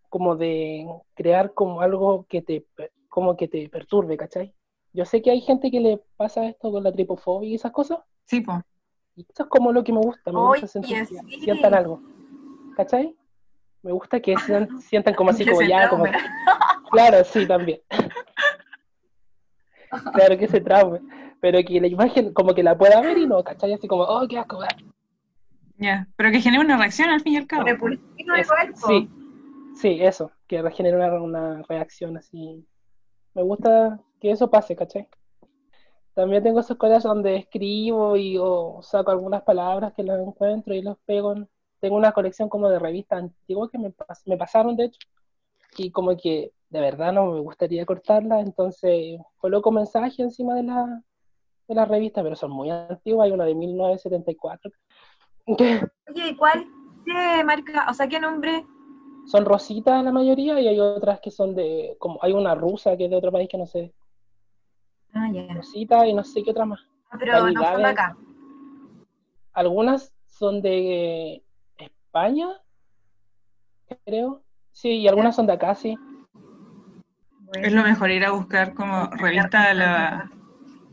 [0.09, 2.67] como de crear como algo que te,
[3.09, 4.53] como que te perturbe, ¿cachai?
[4.93, 8.01] Yo sé que hay gente que le pasa esto con la tripofobia y esas cosas.
[8.25, 8.59] Sí, pues.
[9.15, 11.07] Y eso es como lo que me gusta, me gusta sentir,
[11.41, 12.01] sientan algo.
[12.77, 13.15] ¿Cachai?
[13.83, 14.35] Me gusta que
[14.81, 16.05] sientan, como así, como ya, como...
[16.91, 17.83] Claro, sí, también.
[20.15, 21.01] claro que se traume,
[21.39, 23.75] pero que la imagen como que la pueda ver y no, ¿cachai?
[23.75, 24.59] Así como, oh, qué asco.
[25.79, 27.65] Ya, pero que genere una reacción al fin y al cabo.
[28.75, 29.09] sí,
[29.75, 32.67] sí, eso, que genere una, una reacción así.
[33.35, 35.09] Me gusta que eso pase, ¿cachai?
[36.15, 40.83] También tengo esos collages donde escribo y o saco algunas palabras que las encuentro y
[40.83, 41.35] los pego.
[41.79, 43.95] Tengo una colección como de revistas antiguas que me,
[44.27, 44.99] me pasaron, de hecho,
[45.77, 51.03] y como que de verdad no me gustaría cortarla, entonces coloco mensaje encima de la,
[51.69, 54.73] de la revista, pero son muy antiguas, hay una de 1974.
[55.49, 56.67] Oye, ¿y cuál?
[57.05, 57.87] ¿Qué marca?
[57.89, 58.67] O sea, ¿qué nombre?
[59.27, 63.05] Son rositas la mayoría y hay otras que son de, como hay una rusa que
[63.05, 63.93] es de otro país que no sé.
[65.13, 65.55] Ah, ya.
[65.55, 66.81] Rosita y no sé qué otra más.
[67.11, 68.17] Ah, pero no son de acá.
[69.53, 71.43] Algunas son de
[71.79, 72.49] España,
[74.05, 74.43] creo.
[74.73, 75.97] Sí, y algunas son de acá, sí.
[77.55, 80.31] Es lo mejor ir a buscar como revista a la,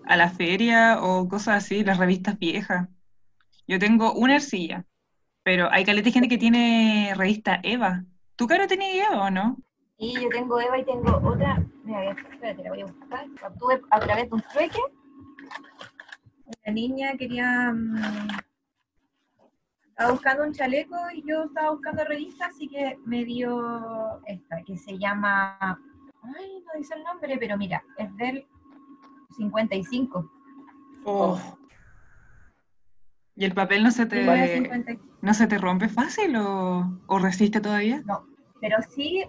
[0.05, 2.87] a la feria o cosas así, las revistas viejas.
[3.67, 4.85] Yo tengo una arcilla,
[5.43, 8.03] pero hay caleta de gente que tiene revista Eva.
[8.35, 9.57] ¿Tú, Caro, tenías Eva o no?
[9.97, 11.63] Y yo tengo Eva y tengo otra.
[11.83, 13.27] Mira, espérate, la voy a buscar.
[13.41, 14.79] La obtuve a través de un trueque.
[16.65, 17.71] La niña quería.
[17.71, 18.27] mm,
[19.89, 24.77] estaba buscando un chaleco y yo estaba buscando revistas, así que me dio esta, que
[24.77, 25.57] se llama.
[26.21, 28.45] Ay, no dice el nombre, pero mira, es del
[29.37, 30.31] 55.
[31.05, 31.39] Oh.
[33.35, 35.17] ¿Y el papel no se te, 1955.
[35.21, 38.01] no se te rompe fácil o, o resiste todavía?
[38.05, 38.25] No,
[38.61, 39.23] pero sí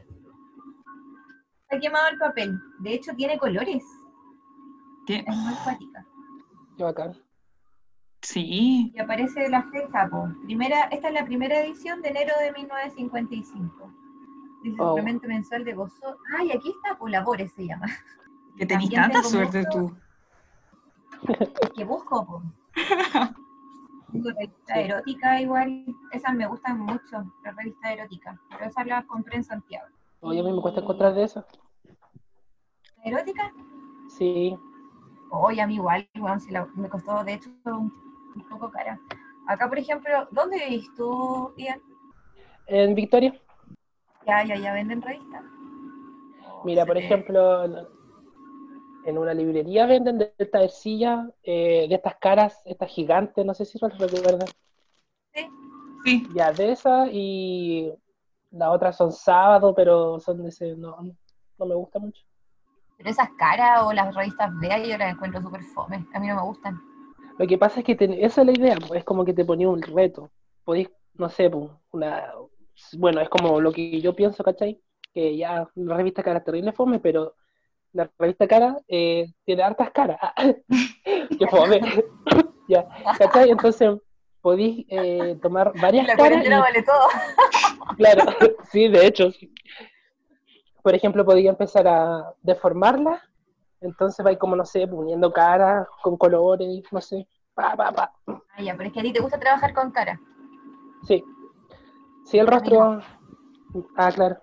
[1.71, 2.61] ha quemado el papel.
[2.81, 3.83] De hecho, tiene colores.
[5.07, 6.07] Tie- Es muy cuática.
[6.77, 7.13] Qué bacán.
[8.23, 10.29] Sí, Y aparece la fecha, po.
[10.45, 13.93] Primera, esta es la primera edición de enero de 1955.
[14.63, 14.89] Dice Oh.
[14.91, 16.17] suplemento mensual de gozo.
[16.39, 17.87] Ay, aquí está, por labores se llama.
[18.57, 19.97] que tenés tanta suerte mucho- tú.
[21.61, 22.43] Es que busco, po.
[24.13, 25.85] Revista erótica igual.
[26.13, 28.39] Esas me gustan mucho, las revistas eróticas.
[28.51, 29.87] Pero esas las compré en Santiago.
[30.21, 31.45] Oye, a mí me cuesta encontrar de eso.
[33.05, 33.53] ¿Erótica?
[34.09, 34.57] Sí.
[35.31, 37.93] Oye, a mí igual, weón, si la- me costó de hecho un,
[38.35, 38.99] un poco cara.
[39.49, 41.81] Acá, por ejemplo, ¿dónde vivís tú, Ian?
[42.67, 43.33] En Victoria,
[44.27, 45.45] Ya, ya, ya venden revistas.
[46.49, 47.67] Oh, mira, se por ejemplo,
[49.07, 53.65] en- una librería venden de estas arcillas, eh, de estas caras, estas gigantes, no sé
[53.65, 54.49] si las recuerdan.
[56.05, 57.93] Sí, Ya, de esas y
[58.51, 60.97] las otras son sábado, pero son de ese, no,
[61.59, 62.23] no me gusta mucho.
[62.97, 66.07] Pero esas caras o las revistas vea yo las encuentro súper fome.
[66.15, 66.81] A mí no me gustan.
[67.39, 69.45] Lo que pasa es que te- esa es la idea, pues, es como que te
[69.45, 70.31] ponía un reto.
[70.65, 72.33] Podéis, no sé, pues, una,
[72.99, 74.81] bueno, es como lo que yo pienso, ¿cachai?
[75.13, 77.35] Que ya la revista cara es terrible fome, pero
[77.97, 80.19] la revista cara eh, tiene hartas caras.
[81.39, 81.81] ¡Qué fome!
[82.69, 82.87] ya,
[83.19, 83.51] ¿cachai?
[83.51, 83.99] Entonces
[84.43, 87.07] podéis eh, tomar varias La caras cuarentena y vale todo.
[87.97, 88.25] Claro,
[88.71, 89.31] sí, de hecho.
[90.83, 93.23] Por ejemplo, podría empezar a deformarla,
[93.81, 98.13] entonces va como, no sé, poniendo caras con colores, no sé, pa, pa, pa.
[98.27, 100.21] Ah, ya, pero es que a ti te gusta trabajar con cara.
[101.07, 101.25] Sí.
[102.25, 103.01] Sí, el rostro.
[103.97, 104.37] Ah, claro.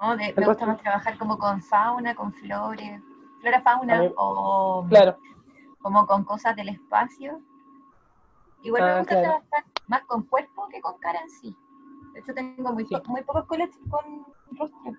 [0.00, 0.16] ¿No?
[0.16, 3.00] De- El me gusta más trabajar como con fauna, con flores,
[3.40, 5.16] flora, fauna, mí- o Claro.
[5.80, 7.40] como con cosas del espacio.
[8.62, 9.28] Igual me Ah, gusta claro.
[9.40, 11.56] trabajar más con cuerpo que con cara en sí.
[12.14, 12.94] De hecho, tengo muy, Sí.
[12.96, 14.92] po- muy pocos coletes con rostro.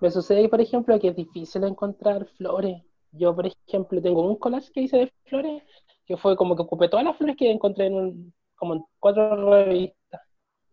[0.00, 2.82] Me sucede, por ejemplo, que es difícil encontrar flores.
[3.12, 5.62] Yo, por ejemplo, tengo un collage que hice de flores,
[6.04, 9.36] que fue como que ocupé todas las flores que encontré en un, como en cuatro
[9.50, 10.22] revistas.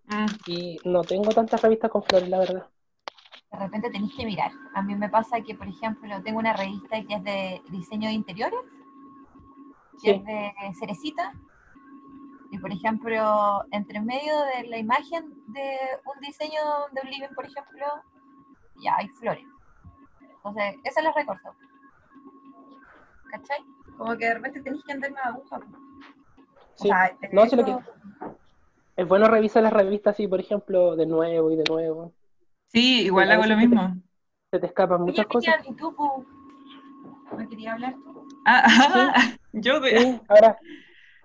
[0.06, 2.71] Mm, Y no tengo tantas revistas con flores, la verdad.
[3.52, 4.52] De repente tenéis que mirar.
[4.74, 8.14] A mí me pasa que, por ejemplo, tengo una revista que es de diseño de
[8.14, 8.60] interiores,
[9.94, 11.34] que Sí, es de Cerecita.
[12.50, 16.60] Y, por ejemplo, entre medio de la imagen de un diseño
[16.92, 17.86] de un living, por ejemplo,
[18.82, 19.46] ya hay flores.
[20.22, 21.54] Entonces, esas las recorto.
[23.32, 23.60] ¿Cachai?
[23.98, 25.58] Como que de repente tenéis que andar más aguja.
[25.58, 25.62] O
[26.76, 26.88] sí.
[26.88, 27.92] sea, No, sí, lo eso- que-
[28.98, 32.12] Es bueno revisar las revistas así, por ejemplo, de nuevo y de nuevo.
[32.74, 33.96] Sí, igual Sí, hago lo mismo.
[34.52, 35.56] Se te escapan Oye, muchas cosas.
[35.68, 36.26] ¿y tú, Pu?
[37.38, 38.28] ¿Me querías hablar tú?
[38.46, 40.00] Ah, ah, yo de...
[40.00, 40.58] Sí, ahora,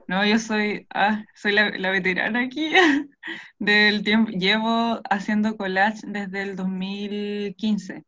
[0.09, 2.71] No, yo soy, ah, soy la, la veterana aquí
[3.59, 4.31] del tiempo.
[4.31, 8.05] Llevo haciendo collage desde el 2015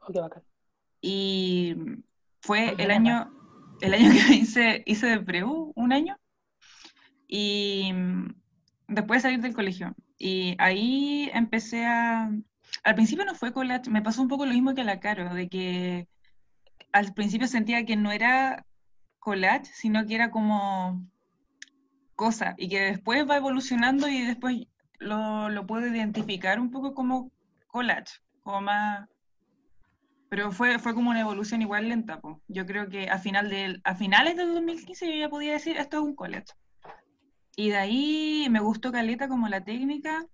[0.00, 0.42] oh, qué bacán.
[1.00, 1.74] y
[2.40, 3.30] fue Oye, el año,
[3.80, 6.16] el año que hice, hice de preu, un año,
[7.26, 7.92] y
[8.88, 9.94] después de salir del colegio.
[10.20, 12.30] Y ahí empecé a...
[12.84, 15.34] Al principio no fue collage, me pasó un poco lo mismo que a la Caro,
[15.34, 16.08] de que
[16.92, 18.66] al principio sentía que no era
[19.18, 21.02] collage, sino que era como
[22.16, 24.66] cosa, y que después va evolucionando y después
[24.98, 27.32] lo, lo puedo identificar un poco como
[27.68, 29.08] collage, como más...
[30.28, 32.42] Pero fue, fue como una evolución igual lenta, po.
[32.46, 35.96] Yo creo que a, final del, a finales del 2015 yo ya podía decir, esto
[35.96, 36.52] es un collage.
[37.60, 40.26] Y de ahí me gustó Caleta como la técnica,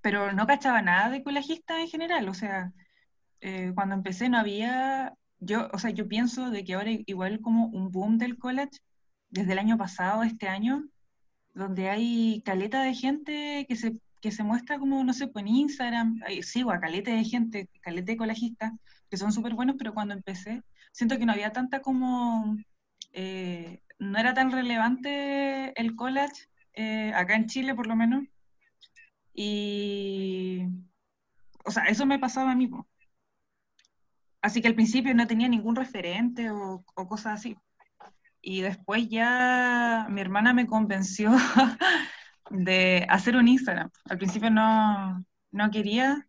[0.00, 2.72] pero no cachaba nada de collagista en general, o sea,
[3.40, 7.66] eh, cuando empecé no había, yo, o sea, yo pienso de que ahora igual como
[7.68, 8.80] un boom del collage,
[9.28, 10.88] desde el año pasado, este año,
[11.54, 15.54] donde hay caleta de gente que se, que se muestra como, no sé, pues en
[15.54, 18.72] Instagram, sigo a caleta de gente, caleta de collajistas,
[19.08, 22.56] que son súper buenos, pero cuando empecé, siento que no había tanta como,
[23.12, 28.24] eh, no era tan relevante el collage, eh, acá en Chile por lo menos,
[29.34, 30.66] y,
[31.64, 32.70] o sea, eso me pasaba a mí.
[34.42, 37.56] Así que al principio no tenía ningún referente o, o cosas así.
[38.42, 41.30] Y después ya mi hermana me convenció
[42.50, 43.90] de hacer un Instagram.
[44.08, 46.26] Al principio no, no quería,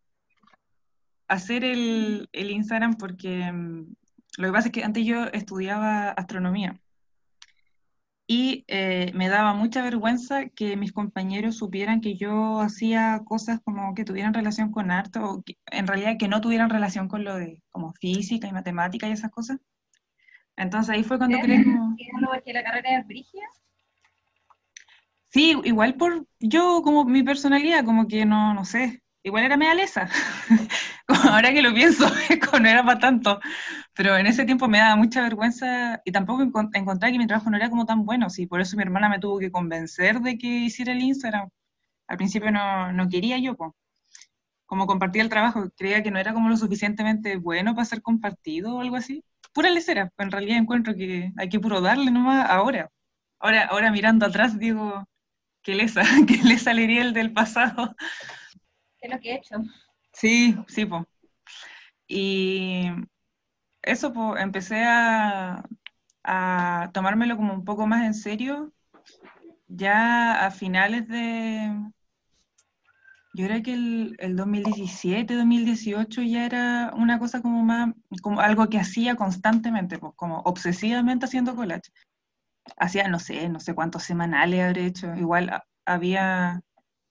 [1.31, 3.95] hacer el, el Instagram porque mm,
[4.37, 6.79] lo que pasa es que antes yo estudiaba astronomía
[8.33, 13.93] y eh, me daba mucha vergüenza que mis compañeros supieran que yo hacía cosas como
[13.93, 17.35] que tuvieran relación con arte o que, en realidad que no tuvieran relación con lo
[17.35, 19.57] de como física y matemática y esas cosas.
[20.55, 21.41] Entonces ahí fue cuando ¿Eh?
[21.43, 21.93] creí como...
[22.45, 23.43] que la carrera es brígida?
[25.27, 29.75] Sí, igual por yo como mi personalidad, como que no, no sé, igual era media
[29.75, 30.09] lesa.
[31.07, 32.05] Ahora que lo pienso,
[32.61, 33.39] no era para tanto.
[33.93, 37.49] Pero en ese tiempo me daba mucha vergüenza y tampoco encont encontré que mi trabajo
[37.49, 38.29] no era como tan bueno.
[38.29, 41.49] Sí, por eso mi hermana me tuvo que convencer de que hiciera el Instagram.
[42.07, 43.55] Al principio no, no quería yo,
[44.65, 48.77] como compartir el trabajo, creía que no era como lo suficientemente bueno para ser compartido
[48.77, 49.23] o algo así.
[49.53, 52.89] Pura lecera, en realidad encuentro que hay que puro darle nomás ahora.
[53.39, 55.05] Ahora, ahora mirando atrás digo,
[55.63, 57.95] qué lesa, qué lesa le el del pasado.
[59.01, 59.55] ¿Qué es lo que he hecho?
[60.13, 61.03] Sí, sí, pues.
[62.07, 62.87] Y
[63.81, 65.63] eso, pues, empecé a,
[66.23, 68.73] a tomármelo como un poco más en serio
[69.67, 71.71] ya a finales de,
[73.33, 78.67] yo creo que el, el 2017, 2018 ya era una cosa como más, como algo
[78.69, 81.91] que hacía constantemente, pues como obsesivamente haciendo collage.
[82.77, 85.13] Hacía, no sé, no sé cuántos semanales habré hecho.
[85.15, 86.61] Igual había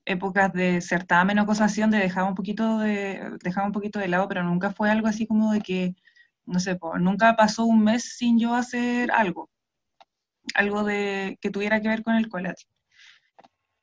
[0.05, 4.09] épocas de certamen o cosas así donde dejaba un poquito de, dejaba un poquito de
[4.09, 5.95] lado, pero nunca fue algo así como de que,
[6.47, 9.51] no sé, nunca pasó un mes sin yo hacer algo,
[10.55, 12.67] algo de, que tuviera que ver con el collage.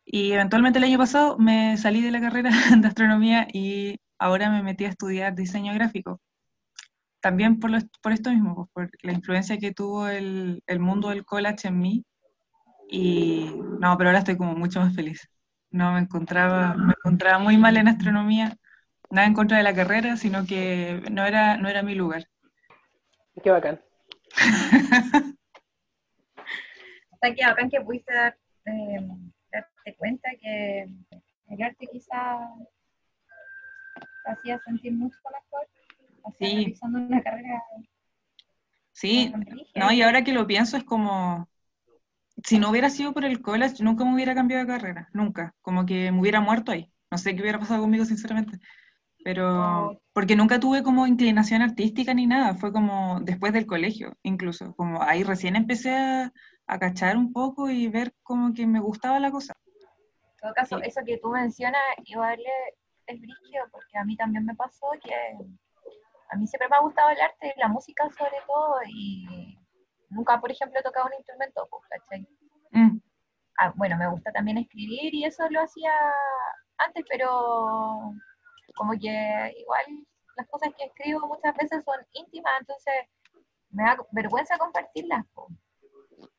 [0.05, 2.49] Y eventualmente el año pasado me salí de la carrera
[2.81, 6.21] de astronomía y ahora me metí a estudiar diseño gráfico.
[7.21, 11.25] También por, por esto mismo, pues, por la influencia que tuvo el, el mundo del
[11.25, 12.05] collage en mí.
[12.89, 15.29] Y no, pero ahora estoy como mucho más feliz
[15.77, 18.57] no me encontraba, me encontraba muy mal en astronomía,
[19.09, 22.27] nada en contra de la carrera, sino que no era, no era mi lugar.
[23.41, 23.79] Qué bacán.
[27.11, 29.07] Está qué bacán que pudiste dar, eh,
[29.51, 30.87] darte cuenta que
[31.49, 32.39] el arte quizá
[34.25, 35.67] te hacía sentir mucho mejor,
[36.25, 36.55] hacía sí.
[36.55, 37.63] realizando una carrera.
[38.91, 39.31] Sí,
[39.75, 41.47] no, y ahora que lo pienso es como,
[42.43, 45.53] si no hubiera sido por el college, nunca me hubiera cambiado de carrera, nunca.
[45.61, 46.91] Como que me hubiera muerto ahí.
[47.09, 48.59] No sé qué hubiera pasado conmigo, sinceramente.
[49.23, 54.73] Pero, porque nunca tuve como inclinación artística ni nada, fue como después del colegio, incluso.
[54.75, 56.31] Como ahí recién empecé a,
[56.67, 59.53] a cachar un poco y ver como que me gustaba la cosa.
[59.65, 62.39] En todo caso, eso que tú mencionas, igual
[63.07, 65.13] es brígido, porque a mí también me pasó que
[66.29, 69.56] a mí siempre me ha gustado el arte, la música sobre todo, y
[70.09, 72.27] nunca, por ejemplo, he tocado un instrumento, pues, ¿cachai?
[72.71, 72.99] Mm.
[73.59, 75.91] Ah, bueno, me gusta también escribir y eso lo hacía
[76.77, 78.13] antes, pero
[78.75, 79.85] como que igual
[80.35, 82.93] las cosas que escribo muchas veces son íntimas, entonces
[83.71, 85.25] me da vergüenza compartirlas.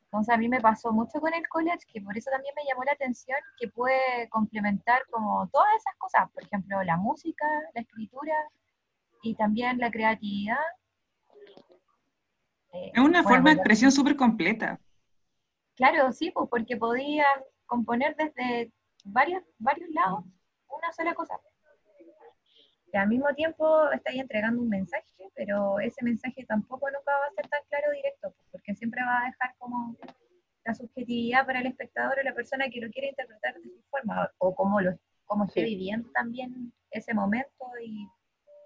[0.05, 2.83] Entonces a mí me pasó mucho con el college, que por eso también me llamó
[2.83, 8.33] la atención, que puede complementar como todas esas cosas, por ejemplo, la música, la escritura
[9.21, 10.57] y también la creatividad
[12.73, 14.79] eh, es una forma de expresión súper completa.
[15.75, 17.25] Claro, sí, pues porque podía
[17.65, 18.71] componer desde
[19.05, 20.25] varios, varios lados
[20.67, 21.39] una sola cosa.
[22.91, 25.05] Y al mismo tiempo estáis entregando un mensaje,
[25.35, 29.21] pero ese mensaje tampoco nunca va a ser tan claro directo, pues, porque siempre va
[29.21, 29.95] a dejar como
[30.65, 34.31] la subjetividad para el espectador o la persona que lo quiere interpretar de su forma,
[34.39, 38.07] o como lo como esté viviendo también ese momento y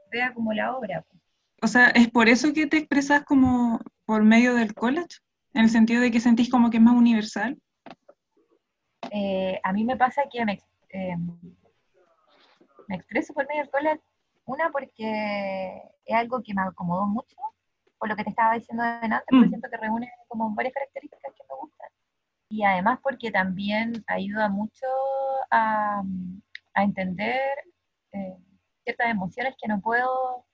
[0.09, 1.05] vea como la obra.
[1.09, 1.22] Pues.
[1.63, 5.19] O sea, ¿es por eso que te expresas como por medio del college?
[5.53, 7.57] ¿En el sentido de que sentís como que es más universal?
[9.09, 11.15] Eh, a mí me pasa que me, eh,
[12.89, 14.01] me expreso por medio del college,
[14.43, 17.37] una porque es algo que me acomodó mucho,
[17.97, 19.49] por lo que te estaba diciendo antes, porque mm.
[19.49, 21.89] siento que reúne como varias características que me gustan.
[22.49, 24.85] Y además porque también ayuda mucho
[25.49, 26.03] a,
[26.73, 27.39] a entender
[28.11, 28.35] eh,
[28.83, 30.45] ciertas emociones que no puedo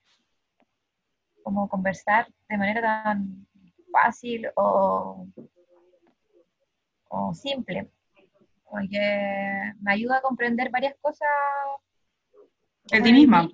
[1.49, 3.47] como conversar de manera tan
[3.91, 5.25] fácil o,
[7.09, 7.89] o simple,
[8.69, 11.27] porque me ayuda a comprender varias cosas.
[12.83, 13.49] De ti misma.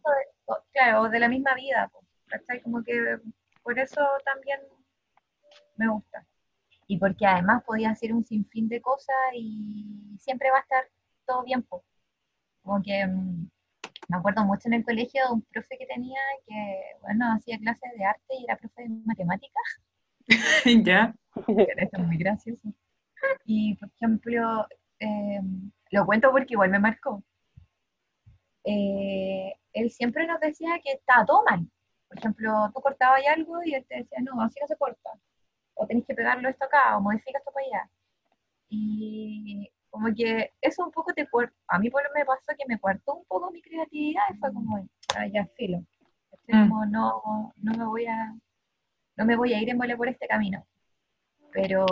[0.73, 1.89] claro, o de la misma vida,
[2.63, 3.17] Como que
[3.63, 4.59] por eso también
[5.77, 6.25] me gusta.
[6.87, 10.83] Y porque además podía hacer un sinfín de cosas y siempre va a estar
[11.25, 11.65] todo bien,
[12.61, 13.49] como que mm,
[14.07, 17.91] me acuerdo mucho en el colegio de un profe que tenía que, bueno, hacía clases
[17.97, 19.81] de arte y era profe de matemáticas.
[20.85, 21.13] ya.
[21.35, 22.73] Eso es muy gracioso.
[23.45, 24.67] Y, por ejemplo,
[24.99, 27.23] em, lo cuento porque igual me marcó.
[28.63, 31.67] Eh, él siempre nos decía que estaba todo mal.
[32.07, 35.11] Por ejemplo, tú cortabas algo y él te decía, no, así no se corta.
[35.75, 37.89] O tenés que pegarlo esto acá, o modifica esto para allá.
[38.69, 41.25] Y como que eso un poco te
[41.69, 44.51] a mí por lo me pasó que me cuartó un poco mi creatividad y fue
[44.51, 45.79] como, ah, ya filo.
[46.47, 46.67] Mm.
[46.67, 48.35] Como, no, no me voy a,
[49.15, 50.67] no me voy a ir en bola por este camino.
[51.53, 51.85] Pero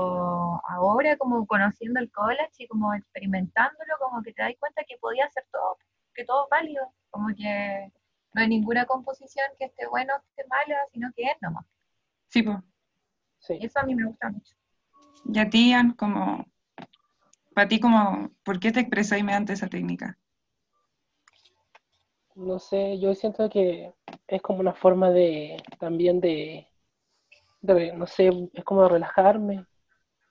[0.67, 5.23] ahora como conociendo el college y como experimentándolo, como que te das cuenta que podía
[5.23, 5.77] hacer todo,
[6.13, 7.89] que todo es válido, como que
[8.33, 11.65] no hay ninguna composición que esté buena o esté mala, sino que es nomás.
[12.27, 12.57] Sí, pues.
[13.39, 13.59] Sí.
[13.61, 14.55] Eso a mí me gusta mucho.
[15.23, 16.45] Y a ti, como,
[17.53, 20.17] para ti, como, ¿por qué te expresáis mediante esa técnica?
[22.35, 23.93] No sé, yo siento que
[24.27, 26.67] es como una forma de, también de,
[27.61, 29.65] no sé, es como relajarme,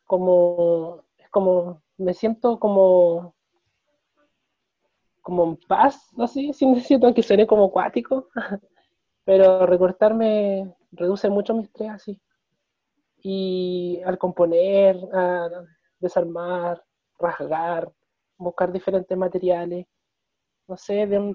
[0.05, 3.35] como, es como, me siento como,
[5.21, 8.29] como en paz, así, sin decir que suene como acuático,
[9.25, 12.21] pero recortarme reduce mucho mi estrés así.
[13.23, 15.49] Y al componer, a
[16.01, 16.83] desarmar,
[17.23, 17.93] rasgar,
[18.37, 19.87] buscar diferentes materiales,
[20.67, 21.35] no sé, de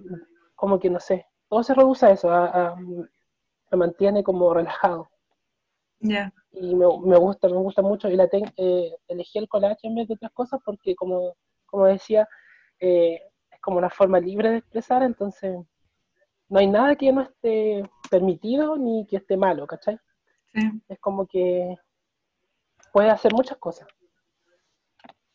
[0.55, 5.09] como que no sé, todo se reduce a eso, a, me mantiene como relajado.
[5.99, 6.31] Ya.
[6.51, 8.09] Y me, me, gusta, me gusta mucho.
[8.09, 11.35] Y la eh, elegí el collage en vez de otras cosas porque, como,
[11.65, 12.27] como decía,
[12.79, 13.19] eh,
[13.51, 15.57] es como una forma libre de expresar, entonces
[16.49, 19.99] no hay nada que no esté permitido ni que esté malo, ¿cachai?
[20.87, 21.75] Es como que
[22.91, 23.87] puede hacer muchas cosas.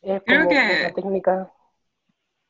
[0.03, 1.51] Es creo que técnica.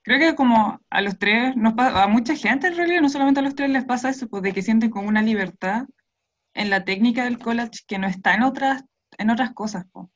[0.01, 3.43] Creo que como a los tres, nos a mucha gente en realidad, no solamente a
[3.43, 5.85] los tres les pasa eso, pues de que sienten como una libertad
[6.55, 8.83] en la técnica del collage que no está en otras,
[9.17, 10.07] en otras cosas, pues.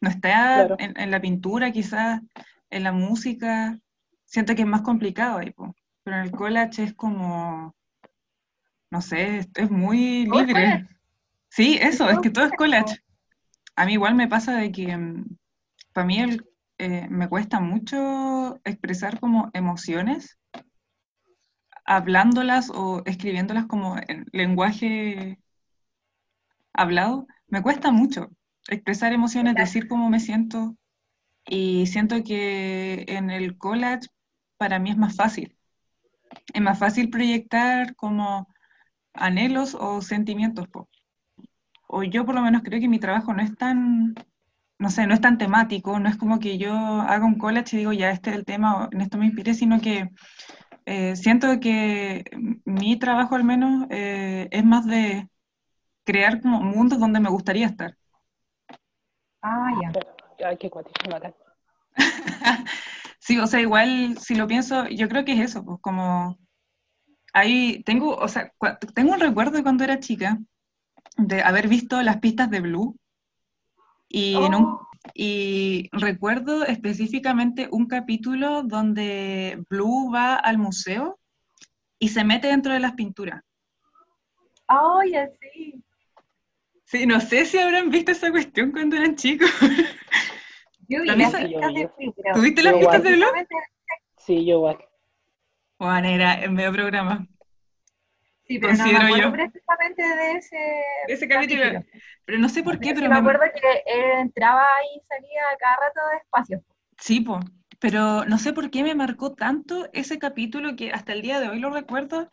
[0.00, 2.22] no está en, la pintura quizás,
[2.70, 3.78] en la música,
[4.24, 5.72] siento que es más complicado ahí, pues.
[6.02, 7.74] pero en el collage es como,
[8.90, 10.88] no sé, es muy libre.
[11.48, 13.00] Sí, eso, es que todo es collage.
[13.74, 15.36] A mí igual me pasa de que mm,
[15.92, 16.44] para mí el
[16.78, 20.38] eh, me cuesta mucho expresar como emociones,
[21.84, 25.38] hablándolas o escribiéndolas como en lenguaje
[26.72, 27.26] hablado.
[27.48, 28.30] Me cuesta mucho
[28.68, 30.76] expresar emociones, decir cómo me siento.
[31.46, 34.08] Y siento que en el collage
[34.58, 35.56] para mí es más fácil.
[36.52, 38.48] Es más fácil proyectar como
[39.14, 40.66] anhelos o sentimientos.
[41.88, 44.14] O yo por lo menos creo que mi trabajo no es tan
[44.78, 47.78] no sé, no es tan temático, no es como que yo haga un college y
[47.80, 50.10] digo, ya este es el tema, en esto me inspiré, sino que
[50.84, 52.24] eh, siento que
[52.64, 55.28] mi trabajo al menos eh, es más de
[56.04, 57.96] crear como mundos donde me gustaría estar.
[59.42, 59.92] Ah, ya.
[60.46, 60.70] Ay, qué
[63.18, 66.38] sí, o sea, igual si lo pienso, yo creo que es eso, pues como
[67.32, 68.52] ahí tengo, o sea,
[68.94, 70.38] tengo un recuerdo de cuando era chica
[71.16, 72.96] de haber visto las pistas de Blue
[74.16, 74.88] y, en un, oh.
[75.12, 81.18] y recuerdo específicamente un capítulo donde Blue va al museo
[81.98, 83.42] y se mete dentro de las pinturas.
[84.68, 85.84] ¡Ay, así!
[86.84, 89.50] Sí, no sé si habrán visto esa cuestión cuando eran chicos.
[90.88, 92.14] Yo vi las pistas de Blue.
[92.32, 93.26] ¿Tuviste las pistas de Blue?
[94.18, 94.78] Sí, yo igual.
[95.78, 97.26] Juan era en medio programa.
[98.46, 100.56] Sí, pero no me acuerdo precisamente de ese,
[101.08, 101.84] de ese capítulo.
[102.24, 106.00] Pero no sé por qué, pero, me acuerdo que él entraba y salía cada rato
[106.14, 106.64] despacio.
[106.98, 107.44] Sí, pues.
[107.80, 111.48] Pero no sé por qué me marcó tanto ese capítulo que hasta el día de
[111.48, 112.30] hoy lo recuerdo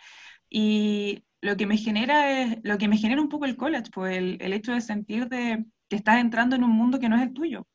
[0.49, 4.15] y lo que me genera es, lo que me genera un poco el college, pues
[4.15, 7.23] el, el hecho de sentir de que estás entrando en un mundo que no es
[7.23, 7.67] el tuyo.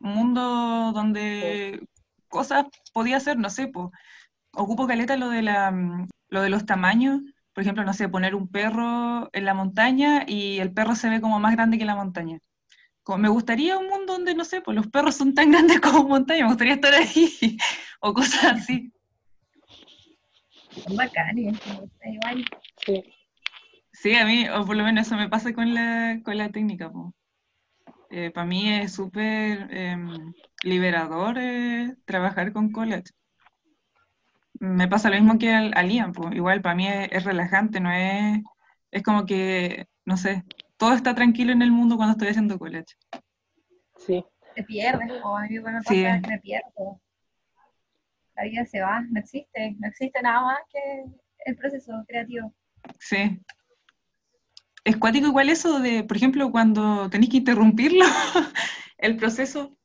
[0.00, 1.86] Un mundo donde
[2.28, 3.88] cosas podía ser, no sé, pues
[4.52, 7.20] ocupo caleta lo de la lo de los tamaños
[7.52, 11.20] por ejemplo, no sé, poner un perro en la montaña y el perro se ve
[11.20, 12.38] como más grande que la montaña.
[13.02, 16.08] Como, me gustaría un mundo donde, no sé, pues los perros son tan grandes como
[16.08, 17.58] montaña, me gustaría estar ahí,
[18.00, 18.92] o cosas así.
[20.84, 21.58] Son bacanes,
[22.86, 23.02] Sí.
[23.92, 26.90] Sí, a mí, o por lo menos eso me pasa con la, con la técnica.
[28.10, 30.32] Eh, para mí es súper em,
[30.62, 33.12] liberador eh, trabajar con collage
[34.62, 36.32] me pasa lo mismo que al, Ian, pues.
[36.36, 38.40] igual para mí es, relajante, no es,
[38.92, 40.44] es como que, no sé,
[40.76, 42.94] todo está tranquilo en el mundo cuando estoy haciendo college.
[43.96, 44.24] Sí.
[44.54, 46.04] Te pierdes, o a mí bueno, sí.
[46.28, 47.00] me pierdo.
[48.36, 51.06] La vida se va, no existe, no existe nada más que
[51.44, 52.54] el proceso creativo.
[53.00, 53.40] Sí.
[54.84, 58.04] Es cuático igual eso de, por ejemplo, cuando tenéis que interrumpirlo,
[58.98, 59.76] el proceso,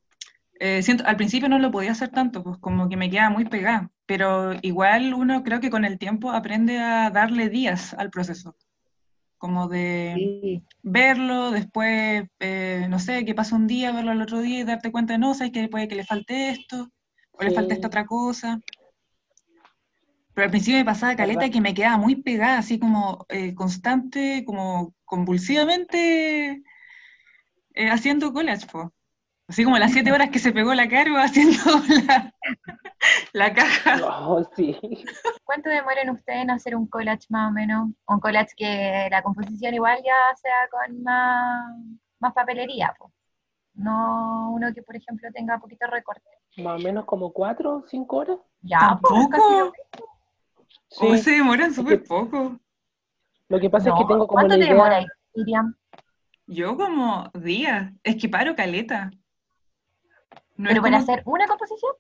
[0.60, 3.45] eh, siento, al principio no lo podía hacer tanto, pues como que me quedaba muy
[3.45, 8.55] pegada, pero igual uno creo que con el tiempo aprende a darle días al proceso,
[9.38, 14.39] como de Sí, verlo, después, eh, no sé, que pasa un día, verlo al otro
[14.39, 16.89] día y darte cuenta de, no, sabes que puede que le falte esto,
[17.32, 18.60] o le falte esta otra cosa.
[20.34, 21.53] Pero al principio me pasaba caleta ¿Verdad?
[21.53, 26.64] que me quedaba muy pegada, así como eh, constante, como convulsivamente
[27.74, 28.93] eh, haciendo collage, po.
[29.50, 31.58] Así como las siete horas que se pegó la Caro haciendo
[32.08, 32.34] la,
[33.32, 33.95] la caja.
[33.98, 34.78] No, sí.
[35.45, 37.89] ¿Cuánto demoran ustedes en hacer un collage más o menos?
[38.08, 41.74] Un collage que la composición igual ya sea con más,
[42.20, 43.12] más papelería, po.
[43.76, 46.28] No uno que, por ejemplo, tenga poquito recorte.
[46.58, 48.39] Más o menos como cuatro o cinco horas.
[48.62, 49.74] Ya, pues, casi lo ¿Tampoco?
[50.89, 51.06] Sí.
[51.08, 52.60] O se demoran súper que- poco.
[53.50, 55.76] Lo que pasa es que tengo como ¿Cuánto la te Miriam?
[56.48, 57.93] Yo como días.
[58.04, 59.12] Es que paro caleta.
[60.58, 61.91] No ¿Pero para como- hacer una composición?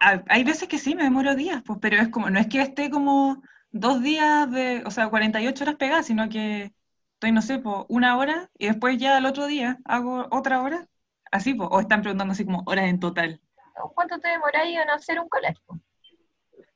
[0.00, 2.60] ha- Hay veces que sí, me demoro días, pues, pero es como, no es que
[2.60, 6.72] esté como dos días de, o sea, 48 horas pegadas, sino que
[7.14, 10.86] estoy, no sé, pues, una hora y después ya al otro día hago otra hora.
[11.30, 13.40] Así, pues, o están preguntando así como horas en total.
[13.94, 15.56] ¿Cuánto te demoráis en hacer un collage?
[15.66, 15.78] po?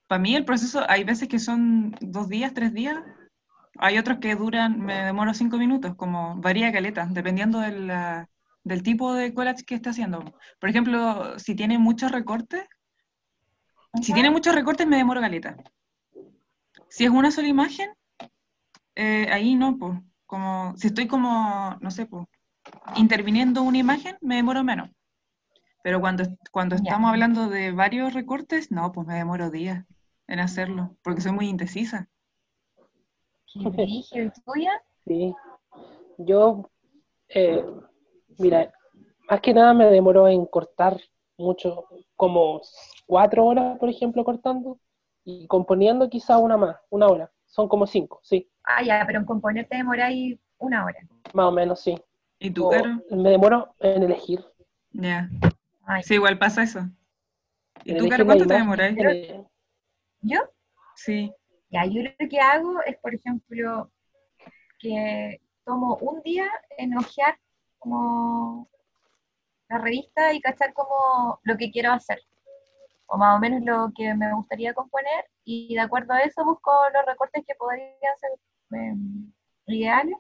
[0.07, 2.97] Para mí el proceso, hay veces que son dos días, tres días.
[3.79, 8.29] Hay otros que duran, me demoro cinco minutos, como varía caleta, dependiendo de la-
[8.67, 10.25] del tipo de collage que esté haciendo.
[10.59, 12.67] Por ejemplo, si tiene muchos recortes,
[14.03, 15.57] si tiene muchos recortes me demoro caleta.
[16.89, 17.91] Si es una sola imagen,
[18.97, 20.01] eh, ahí no, pues.
[20.27, 22.27] Como, si estoy como, no sé, pues,
[22.97, 24.91] interviniendo una imagen, me demoro menos.
[25.85, 29.85] Pero cuando, cuando estamos hablando de varios recortes, no, pues me demoro días
[30.27, 32.09] en hacerlo, porque soy muy indecisa.
[33.47, 34.73] Qué brígido, ¿y tuya?
[35.07, 35.33] Sí.
[36.19, 36.69] Yo,
[37.29, 37.65] eh,
[38.39, 38.73] mira,
[39.29, 41.01] más que nada me demoró en cortar
[41.39, 42.61] mucho, como
[43.07, 44.79] cuatro horas, por ejemplo, cortando,
[45.25, 47.31] y componiendo quizá una más, una hora.
[47.47, 50.99] Son como cinco, sí, Ah, ya, pero en componer te demoráis una hora.
[51.33, 51.97] más o menos, sí.
[52.39, 53.01] ¿Y tú, Caro?
[53.11, 54.45] me demoro en elegir.
[54.93, 55.29] Ya.
[55.87, 56.81] Ay, Sí, igual pasa eso.
[57.85, 58.99] ¿Y en tú, Caro, cuánto te demoráis?
[58.99, 59.45] eh,
[60.23, 60.39] ¿Yo?
[60.97, 61.33] Sí.
[61.71, 63.91] Ya, yo lo que hago es, por ejemplo,
[64.79, 66.47] que tomo un día
[66.79, 67.39] en hojear
[67.87, 68.69] como
[69.69, 72.21] la revista y cachar como lo que quiero hacer,
[73.07, 76.73] o más o menos lo que me gustaría componer, y de acuerdo a eso busco
[76.93, 78.31] los recortes que podrían ser
[78.73, 79.33] em,
[79.67, 80.17] ideales,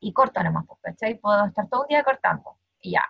[0.00, 1.18] y corto nomás, pues, ¿cachai?
[1.18, 3.04] Puedo estar todo un día cortando, y ya.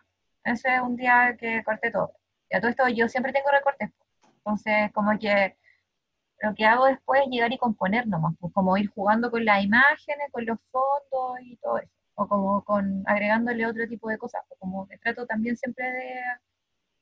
[0.45, 2.13] Ese es un día que corté todo.
[2.51, 4.33] Y a todo esto yo siempre tengo recortes, pues.
[4.37, 5.57] entonces como que
[6.41, 9.65] lo que hago después es llegar y componer nomás, pues como ir jugando con las
[9.65, 14.43] imágenes, con los fondos y todo eso, o como con agregándole otro tipo de cosas,
[14.51, 16.15] o como que trato también siempre de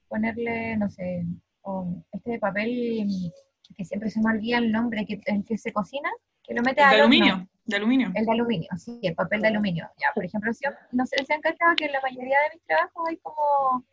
[0.08, 1.24] ponerle, no sé,
[1.62, 3.32] o este papel
[3.76, 6.10] que siempre se me olvida el nombre, que, el que se cocina,
[6.42, 7.02] que lo mete De al horno.
[7.04, 8.12] aluminio, de aluminio.
[8.14, 9.88] El de aluminio, sí, el papel de aluminio.
[9.98, 12.64] Ya, por ejemplo, si- no sé, se han cachado que en la mayoría de mis
[12.66, 13.84] trabajos hay como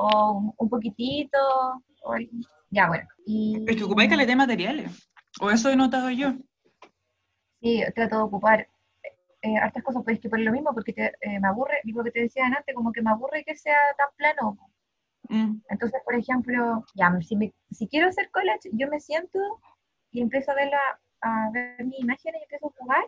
[0.00, 1.38] o un poquitito,
[2.04, 2.30] o el-
[2.70, 3.08] ya bueno.
[3.26, 5.08] Y, Es que ocupáis caleta de materiales.
[5.40, 6.34] O eso he notado yo.
[7.60, 8.68] Sí, trato de ocupar
[9.42, 12.02] eh, hartas cosas, pero es que por lo mismo, porque te- eh, me aburre, digo
[12.04, 14.58] que te decía antes, como que me aburre que sea tan plano.
[15.28, 15.60] Mm.
[15.68, 19.38] Entonces, por ejemplo, ya, si, me- si quiero hacer collage, yo me siento
[20.10, 23.04] y empiezo a ver, la, a ver mis imágenes y empiezo a jugar.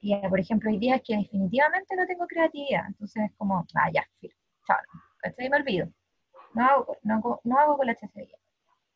[0.00, 2.86] Y, eh, por ejemplo, hay días que definitivamente no tengo creatividad.
[2.88, 4.04] Entonces, es como, ah, ya,
[4.66, 4.76] chao,
[5.18, 5.48] ¿cachai?
[5.48, 5.88] Me olvido.
[6.54, 8.36] No hago, no, hago- no hago collage ese día.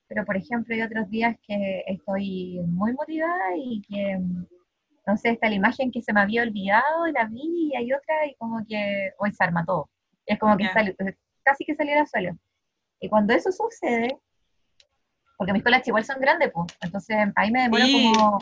[0.08, 4.18] Pero, por ejemplo, hay otros días que estoy muy motivada y que,
[5.06, 7.92] no sé, está la imagen que se me había olvidado y la vi y hay
[7.92, 9.88] otra y como que hoy se arma todo.
[10.26, 10.96] Es como que sale-
[11.42, 12.36] casi que saliera solo.
[13.00, 14.18] Y cuando eso sucede,
[15.36, 18.12] porque mis colas igual son grandes, pues, entonces ahí me demoro Sí.
[18.14, 18.38] como,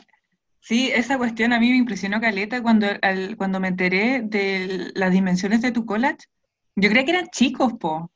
[0.61, 5.13] Sí, esa cuestión a mí me impresionó caleta cuando, al- cuando me enteré de las
[5.13, 6.27] dimensiones de tu collage.
[6.75, 8.11] Yo creía que eran chicos, po.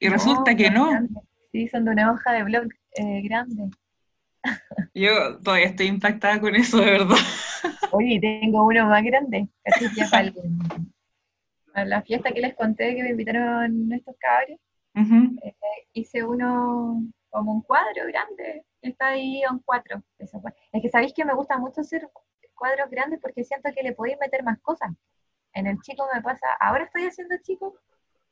[0.00, 0.90] Y no, resulta que no.
[0.90, 1.22] grandes.
[1.52, 2.64] Sí, son de una hoja de blog
[2.96, 3.70] eh, grande.
[4.94, 7.16] Yo todavía estoy impactada con eso, de verdad.
[7.92, 9.48] Oye, tengo uno más grande.
[9.64, 9.88] ¿cachai?
[9.96, 14.58] Ya para el- la fiesta que les conté que me invitaron estos cabros,
[14.94, 15.36] Ujú.
[15.92, 18.64] hice uno como un cuadro grande.
[18.82, 20.02] Está ahí en cuatro.
[20.18, 22.08] Es que sabéis que me gusta mucho hacer
[22.54, 24.90] cuadros grandes porque siento que le podéis meter más cosas.
[25.54, 27.74] En el chico me pasa, ahora estoy haciendo chico,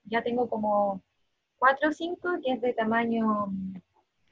[0.04, 1.02] ya tengo como
[1.58, 3.52] 4 o 5 que es de tamaño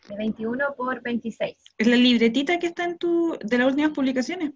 [0.09, 1.57] de 21 por 26.
[1.79, 4.53] Es la libretita que está en tu, de las últimas publicaciones.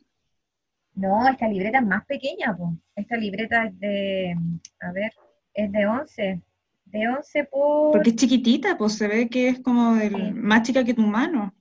[0.95, 2.75] No, esta libreta es más pequeña, po.
[2.97, 4.37] Esta libreta es de,
[4.81, 5.13] a ver,
[5.55, 6.43] es de 11,
[6.85, 7.93] De 11 por...
[7.93, 9.97] Porque es chiquitita, pues se ve que es como
[10.35, 11.55] más chica que tu mano.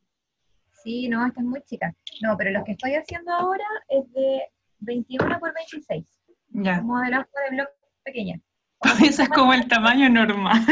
[0.84, 1.94] Sí, no, esta es muy chica.
[2.22, 4.42] No, pero lo que estoy haciendo ahora es de
[4.80, 6.06] 21 por 26.
[6.50, 6.80] Ya.
[6.80, 7.68] Como de de blog
[8.04, 8.40] pequeña.
[9.04, 10.66] Eso es como el tamaño normal.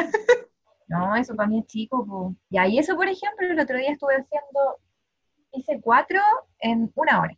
[0.88, 2.06] No, eso para mí es chico.
[2.06, 2.36] po.
[2.50, 4.78] Y ahí eso, por ejemplo, el otro día estuve haciendo,
[5.54, 6.20] hice cuatro
[6.60, 7.38] en una hora.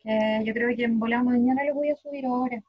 [0.00, 2.60] Que yo creo que en volar mañana lo voy a subir ahora.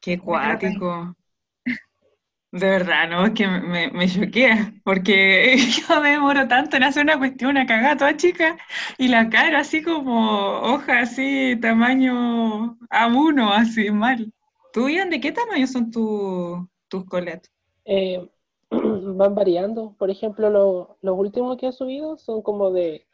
[0.00, 1.16] Qué cuático.
[2.52, 5.56] De verdad, no, es que me, me choquea, porque
[5.88, 8.58] yo me demoro tanto en hacer una cuestión, una cagada toda chica,
[8.98, 14.32] y la cara así como hoja así, tamaño A1, así mal.
[14.72, 17.51] ¿Tú, Ian, de qué tamaño son tu- tus coletas?
[17.84, 18.28] Eh,
[18.70, 19.94] van variando.
[19.98, 23.06] Por ejemplo, lo- los últimos que he subido son como de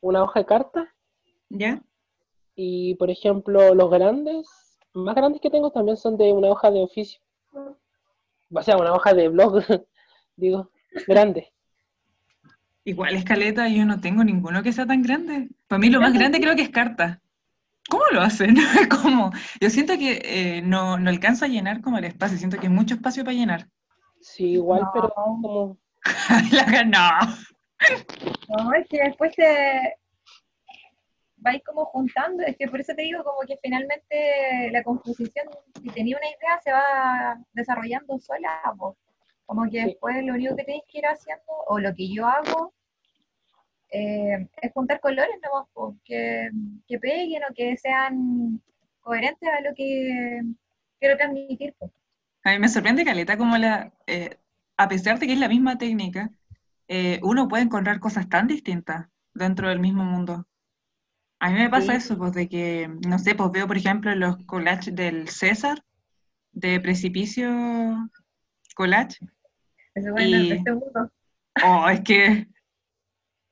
[0.00, 0.94] una hoja de carta.
[1.48, 1.82] ¿Ya?
[2.54, 4.46] Y por ejemplo, los grandes,
[4.92, 7.20] más grandes que tengo también son de una hoja de oficio.
[8.52, 9.62] O sea, una hoja de blog,
[10.36, 10.70] digo,
[11.06, 11.52] grande.
[12.84, 15.48] Igual escaleta, yo no tengo ninguno que sea tan grande.
[15.68, 17.20] Para mí lo más grande creo que es carta.
[17.88, 18.56] ¿Cómo lo hacen?
[19.02, 19.30] ¿Cómo?
[19.60, 22.72] Yo siento que eh, no, no alcanzo a llenar como el espacio, siento que hay
[22.72, 23.68] mucho espacio para llenar.
[24.20, 24.90] Sí, igual, No.
[24.92, 25.78] pero como
[26.52, 27.36] La- no.
[28.48, 29.96] No, es que después te
[31.36, 35.46] vais como juntando, es que por eso te digo como que finalmente la composición,
[35.82, 38.96] si tenía una idea, se va desarrollando sola, po.
[39.46, 39.84] como que Sí.
[39.86, 42.74] después lo único que tenéis que ir haciendo, o lo que yo hago,
[43.90, 46.50] eh, es juntar colores nomás, po, que,
[46.86, 48.60] que peguen o que sean
[49.00, 50.42] coherentes a lo que
[50.98, 51.74] quiero transmitir.
[52.44, 54.38] A mí me sorprende Caleta como la, eh,
[54.76, 56.30] a pesar de que es la misma técnica,
[56.88, 60.46] eh, uno puede encontrar cosas tan distintas dentro del mismo mundo.
[61.38, 61.98] A mí me pasa Sí.
[61.98, 65.84] eso, pues de que, no sé, pues veo por ejemplo los collages del César,
[66.52, 68.10] de Precipicio
[68.74, 69.18] Collage,
[69.94, 71.12] Eso bueno, Y- este mundo.
[71.64, 72.48] oh, es que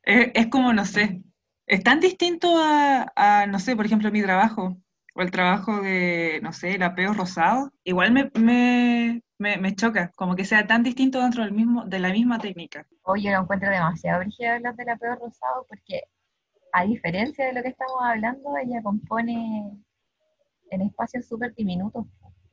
[0.03, 1.23] es, es como, no sé,
[1.67, 4.81] es tan distinto a, a, no sé, por ejemplo, mi trabajo,
[5.19, 10.13] o el trabajo de, no sé, el apeo rosado, igual me, me, me, me choca,
[10.15, 12.87] como que sea tan distinto dentro del mismo, de la misma técnica.
[13.03, 16.03] Oye, lo encuentro demasiado brígido hablar de la peor rosado porque
[16.73, 19.73] a diferencia de lo que estamos hablando, ella compone
[20.71, 22.07] en espacios súper diminutos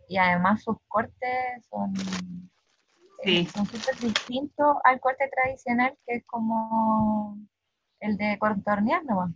[0.07, 1.93] y además sus cortes son
[3.23, 3.45] eh, Sí.
[3.47, 7.37] son súper distintos al corte tradicional que es como
[7.99, 9.31] el de contornear nomás.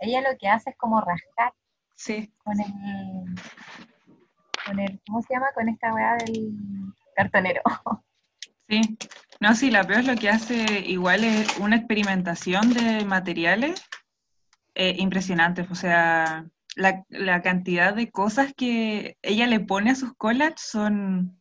[0.00, 1.52] Ella lo que hace es como rascar
[1.94, 3.34] Sí, con el,
[4.66, 5.46] con el, ¿cómo se llama?
[5.54, 6.54] Con esta weá del
[7.14, 7.62] cartonero.
[8.68, 8.80] sí.
[9.40, 13.84] No, sí, la peor lo que hace igual es una experimentación de materiales
[14.74, 20.14] eh, impresionantes, o sea, la, la cantidad de cosas que ella le pone a sus
[20.14, 21.40] collages son,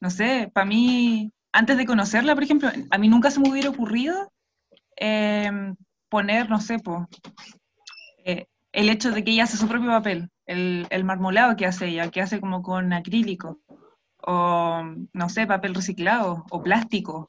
[0.00, 3.70] no sé, para mí, antes de conocerla, por ejemplo, a mí nunca se me hubiera
[3.70, 4.30] ocurrido
[5.00, 5.50] eh,
[6.08, 7.08] poner, no sé, po,
[8.24, 11.88] eh, el hecho de que ella hace su propio papel, el, el marmolado que hace
[11.88, 13.60] ella, que hace como con acrílico,
[14.26, 17.26] o, no sé, papel reciclado, o plástico.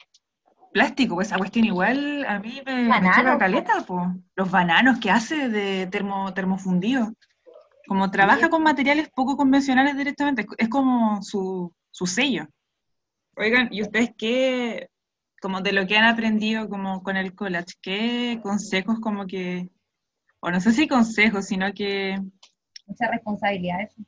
[0.72, 3.40] Plástico, pues esa cuestión igual a mí me, po.
[3.40, 4.14] caleta, po.
[4.36, 7.12] Los bananos que hace de termo, termofundido.
[7.88, 12.46] Como trabaja con materiales poco convencionales directamente, es como su, su sello.
[13.36, 14.90] Oigan, ¿y ustedes qué,
[15.42, 19.70] como de lo que han aprendido como con el collage, qué consejos como que,
[20.42, 22.20] o no sé si consejos, sino que
[22.88, 24.02] Mucha responsabilidad eso.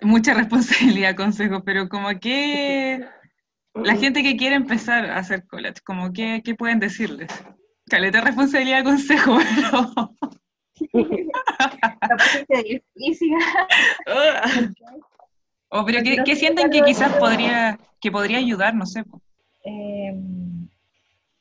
[0.00, 3.04] mucha responsabilidad, consejos, pero como que
[3.74, 7.28] la gente que quiere empezar a hacer collage, como que, ¿qué pueden decirles?
[7.88, 10.16] Caleta responsabilidad, consejo, pero...
[15.68, 18.74] O pero ¿qué, qué sienten que quizás podría, que podría ayudar?
[18.74, 19.04] No sé.
[19.64, 20.14] Eh,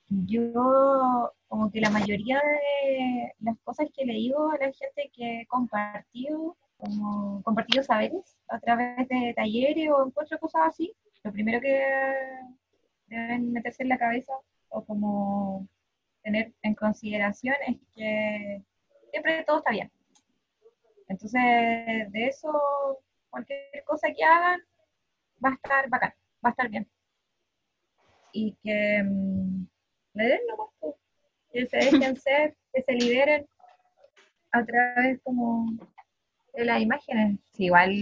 [0.10, 5.42] yo, como que la mayoría de las cosas que le digo a la gente que
[5.42, 11.60] he compartido, como compartido saberes a través de talleres o encuentro cosas así, lo primero
[11.60, 11.84] que
[13.08, 14.32] deben meterse en la cabeza
[14.70, 15.68] o como
[16.24, 18.64] tener en consideración es que
[19.10, 19.92] siempre todo está bien.
[21.10, 21.42] Entonces,
[22.14, 22.50] de eso,
[23.30, 24.62] cualquier cosa que hagan
[25.44, 26.14] va a estar bacán,
[26.46, 26.88] va a estar bien
[28.34, 29.68] y que mm,
[30.14, 30.40] le den
[30.80, 30.96] pues,
[31.52, 33.46] que se dejen ser, que se liberen
[34.52, 35.66] a través como
[36.54, 37.40] de las imágenes.
[37.54, 37.94] Sí, igual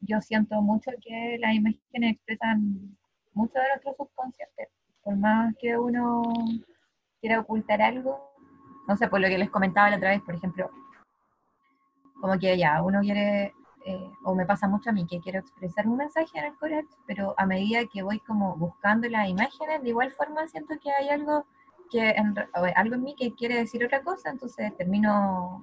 [0.00, 2.96] yo siento mucho que las imágenes expresan
[3.32, 4.68] mucho de nuestro subconsciente.
[5.02, 6.22] Por más que uno
[7.20, 8.32] quiera ocultar algo,
[8.86, 10.70] no sé, por lo que les comentaba la otra vez, por ejemplo,
[12.20, 13.52] como que ya, uno quiere
[13.86, 16.88] eh, o me pasa mucho a mí, que quiero expresar un mensaje en el collage,
[17.06, 21.10] pero a medida que voy como buscando las imágenes, de igual forma siento que hay
[21.10, 21.46] algo
[21.90, 22.34] que en,
[22.76, 25.62] algo en mí que quiere decir otra cosa, entonces termino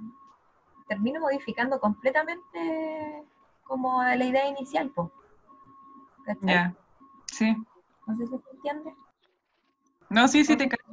[0.92, 3.24] termino modificando completamente
[3.64, 4.92] como la idea inicial.
[6.42, 6.76] Ya,
[7.28, 7.56] sí.
[8.06, 8.94] No sé si se entiende.
[10.10, 10.84] No, sí, sí te cacho.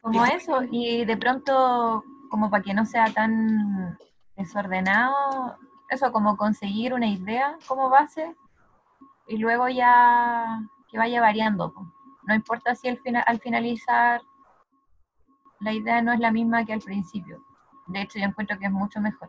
[0.00, 3.98] Como eso, y de pronto, como para que no sea tan
[4.36, 5.56] desordenado,
[5.90, 8.36] eso, como conseguir una idea como base
[9.26, 11.74] y luego ya que vaya variando.
[12.26, 14.20] No importa si al, final, al finalizar
[15.60, 17.42] la idea no es la misma que al principio.
[17.86, 19.28] De hecho, yo encuentro que es mucho mejor.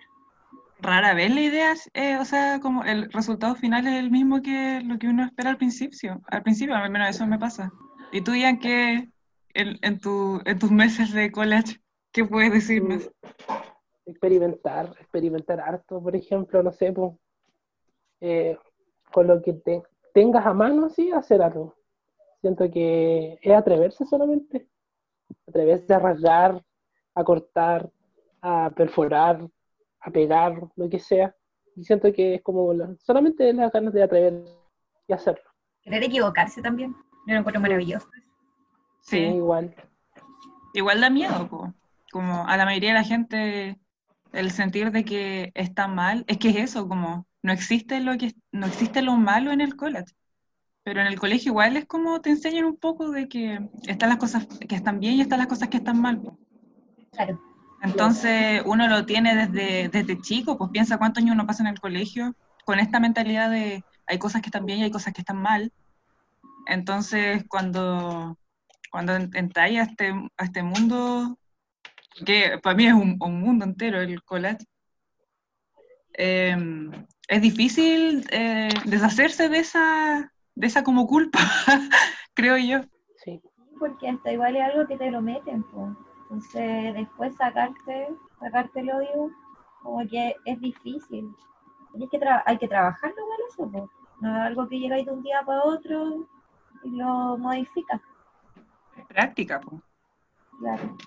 [0.80, 4.82] Rara vez la idea, eh, o sea, como el resultado final es el mismo que
[4.84, 6.22] lo que uno espera al principio.
[6.28, 7.72] Al principio, al menos eso me pasa.
[8.12, 9.10] ¿Y tú, Ian, qué
[9.54, 11.80] en, en, tu, en tus meses de college,
[12.12, 13.10] qué puedes decirnos?
[14.08, 17.14] experimentar, experimentar harto, por ejemplo, no sé, pues,
[18.22, 18.58] eh,
[19.12, 19.84] con lo que te,
[20.14, 21.76] tengas a mano, sí, hacer algo.
[22.48, 24.70] Siento que es atreverse solamente,
[25.50, 26.64] atreverse a rasgar,
[27.14, 27.92] a cortar,
[28.42, 29.46] a perforar,
[30.00, 31.36] a pegar, lo que sea.
[31.76, 34.46] Y siento que es como solamente las ganas de atrever
[35.10, 35.44] y hacerlo.
[35.82, 36.96] Querer equivocarse también,
[37.26, 38.08] yo lo encuentro maravilloso.
[39.02, 39.76] Sí, igual.
[40.74, 41.50] Igual da miedo,
[42.14, 43.78] como a la mayoría de la gente
[44.32, 48.36] el sentir de que está mal, es que es eso, como no existe lo que
[48.54, 50.14] no existe lo malo en el college.
[50.88, 54.20] Pero en el colegio igual es como te enseñan un poco de que están las
[54.20, 56.22] cosas que están bien y están las cosas que están mal.
[57.12, 57.42] Claro.
[57.82, 61.82] Entonces uno lo tiene desde, desde chico, pues piensa cuántos años uno pasa en el
[61.82, 65.42] colegio con esta mentalidad de hay cosas que están bien y hay cosas que están
[65.42, 65.74] mal.
[66.68, 68.38] Entonces cuando,
[68.90, 71.38] cuando entráis a este, a este mundo
[72.26, 74.64] que para mí es un, mundo entero el collage,
[76.14, 76.92] em,
[77.28, 81.40] es difícil eh, deshacerse de esa, de esa como culpa,
[82.34, 82.88] creo yo.
[83.24, 83.42] Sí.
[83.80, 85.96] Porque hasta igual es algo que te lo meten, pues.
[86.24, 89.32] Entonces, después sacarte, sacarte el odio,
[89.82, 91.34] como que es difícil.
[91.94, 93.90] Hay que, hay que trabajarlo con eso, pues.
[94.20, 96.28] No es algo que llegáis de un día para otro
[96.84, 98.02] y lo modificas.
[99.08, 99.82] Práctica, pues.
[100.60, 100.98] Claro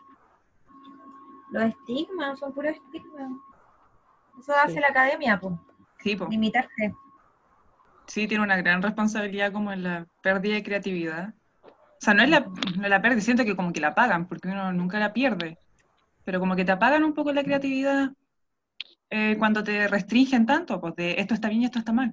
[1.51, 3.33] los estigmas, son puros estigmas.
[4.39, 5.55] Eso hace la academia, pues.
[5.99, 6.31] Sí, pues.
[6.31, 6.95] Limitarte.
[8.11, 11.33] Sí, tiene una gran responsabilidad como en la pérdida de creatividad.
[11.63, 12.41] O sea, no es la,
[12.77, 15.59] no la pérdida, siento que como que la pagan, porque uno nunca la pierde.
[16.25, 18.11] Pero como que te apagan un poco la creatividad
[19.11, 22.13] eh, cuando te restringen tanto, pues de esto está bien y esto está mal.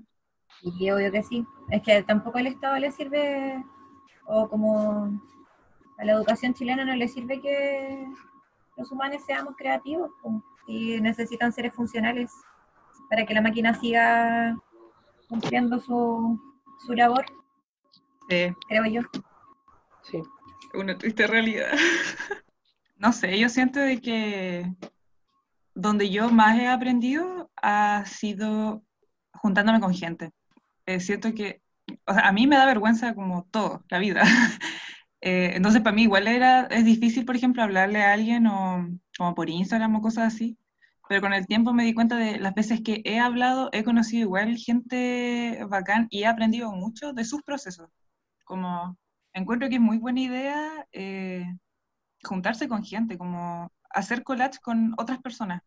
[0.62, 1.44] Y obvio que sí.
[1.72, 3.64] Es que tampoco el Estado le sirve,
[4.28, 5.20] o como
[5.98, 8.06] a la educación chilena no le sirve que
[8.76, 10.12] los humanos seamos creativos
[10.68, 12.32] y necesitan seres funcionales
[13.10, 14.56] para que la máquina siga
[15.28, 16.40] cumpliendo su,
[16.86, 17.26] su labor.
[18.30, 18.54] Sí.
[18.68, 19.02] Creo yo.
[20.04, 20.22] Sí.
[20.74, 21.70] Una triste realidad.
[22.98, 24.74] no sé, yo siento de que
[25.74, 28.84] donde yo más he aprendido ha sido
[29.34, 30.32] juntándome con gente.
[30.86, 31.62] Eh, siento que,
[32.06, 34.24] o sea, a mí me da vergüenza como todo, la vida.
[35.20, 39.34] Eh, entonces, para mí igual era, es difícil, por ejemplo, hablarle a alguien o como
[39.34, 40.60] por Instagram o cosas así,
[41.08, 44.24] pero con el tiempo me di cuenta de las veces que he hablado, he conocido
[44.24, 47.90] igual gente bacán y he aprendido mucho de sus procesos.
[48.46, 48.98] Como
[49.34, 51.46] encuentro que es muy buena idea eh,
[52.24, 55.62] juntarse con gente, como hacer collage con otras personas,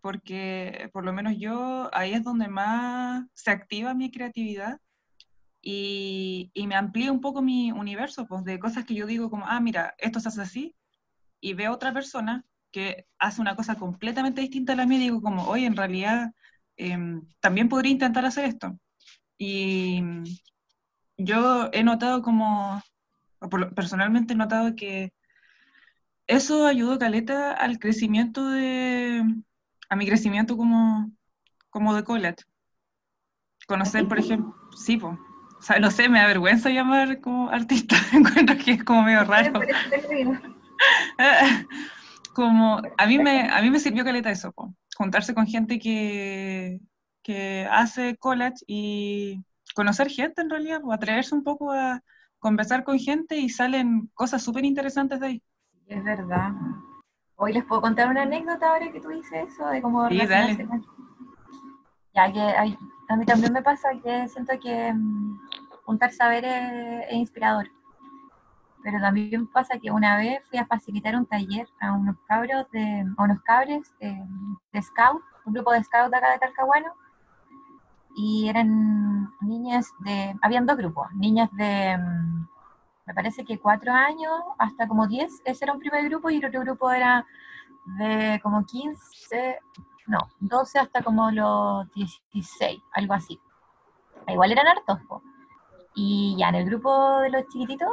[0.00, 4.80] porque por lo menos yo ahí es donde más se activa mi creatividad
[5.60, 9.60] y, me amplía un poco mi universo, pues de cosas que yo digo como, ah,
[9.60, 10.76] mira, esto se hace así,
[11.40, 12.44] y veo otra persona
[12.78, 16.30] que hace una cosa completamente distinta a la mía digo como, oye, en realidad
[16.76, 18.78] em, también podría intentar hacer esto.
[19.36, 20.00] Y
[21.16, 22.80] yo he notado como,
[23.74, 25.12] personalmente he notado que
[26.28, 29.24] eso ayudó Caleta al crecimiento de,
[29.88, 31.10] a mi crecimiento como,
[31.70, 32.44] como de college.
[33.66, 35.18] Conocer, por ejemplo, sí, pues
[35.58, 39.24] o sea, no sé, me da vergüenza llamar como artista, encuentro que es como medio
[39.24, 39.60] raro.
[42.38, 44.54] como, a mí me, a mí me sirvió caleta eso,
[44.96, 46.78] juntarse con gente que,
[47.20, 49.42] que hace collage y
[49.74, 52.00] conocer gente en realidad, o atreverse un poco a
[52.38, 55.42] conversar con gente y salen cosas súper interesantes de ahí.
[55.88, 56.52] Es verdad.
[57.34, 60.68] Hoy les puedo contar una anécdota ahora que tú dices eso, de cómo sí, dale.
[62.14, 62.78] Ya que hay,
[63.08, 65.40] a mí también me pasa que siento que mm,
[65.84, 67.68] juntar saberes es inspirador.
[68.90, 73.04] Pero también pasa que una vez fui a facilitar un taller a unos cabros de,
[73.18, 76.94] a unos cabres de, scout, un grupo de scout acá de Talcahuano,
[78.16, 82.48] y eran niñas de, habían dos grupos, niñas de, mm,
[83.04, 86.46] me parece que cuatro años hasta como diez, ese era un primer grupo, y el
[86.46, 87.26] otro grupo era
[87.98, 89.58] de como 15,
[90.06, 93.38] no, 12 hasta como los 16, algo así.
[94.28, 94.98] Igual eran hartos.
[95.94, 97.90] Y ya en el grupo de los chiquititos,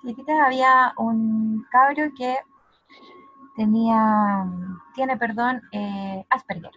[0.00, 2.38] chiquititas había un cabro que
[3.56, 4.46] tenía,
[4.94, 6.72] tiene, perdón, eh, Asperger.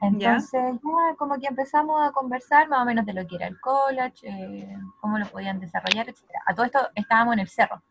[0.00, 1.16] Entonces ya.
[1.16, 4.78] como que empezamos a conversar más o menos de lo que era el college, eh,
[5.00, 6.22] cómo lo podían desarrollar, etc.
[6.46, 7.82] A todo esto estábamos en el cerro.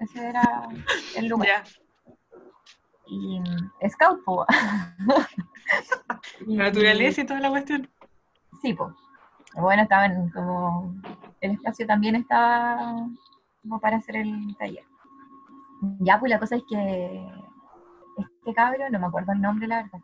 [0.00, 0.68] Ese era
[1.16, 1.64] el lugar.
[3.06, 4.44] Y mm, scout, po.
[6.46, 7.88] Naturaleza y toda la cuestión.
[8.60, 8.92] Sí, pues.
[9.54, 10.94] Bueno, estaban como.
[11.40, 13.06] El espacio también estaba
[13.62, 14.84] como para hacer el taller.
[16.00, 17.28] Ya, pues la cosa es que
[18.18, 20.00] este cabro, no me acuerdo el nombre, la verdad,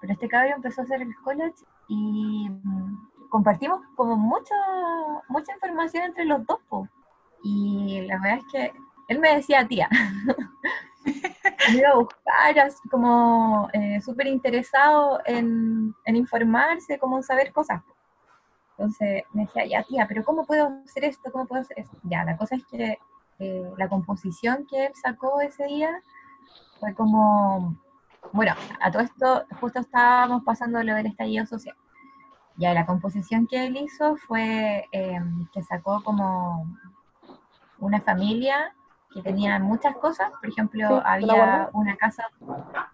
[0.00, 4.54] pero este cabro empezó a hacer el college y mm, compartimos como mucha,
[5.28, 6.88] mucha información entre los dos, po.
[7.42, 8.72] Y la verdad es que
[9.08, 9.88] él me decía tía.
[11.04, 17.82] me iba a buscar, como eh, súper interesado en, en, informarse, como saber cosas.
[18.76, 21.30] Entonces me decía, ya tía, pero ¿cómo puedo hacer esto?
[21.30, 21.96] ¿Cómo puedo hacer esto?
[22.02, 22.98] Ya, la cosa es que
[23.38, 25.90] eh, la composición que él sacó ese día
[26.80, 27.76] fue como,
[28.32, 31.76] bueno, a todo esto justo estábamos pasando lo del estallido social.
[32.56, 35.20] Ya, la composición que él hizo fue eh,
[35.52, 36.66] que sacó como
[37.78, 38.74] una familia
[39.12, 42.24] que tenía muchas cosas, por ejemplo, había una casa,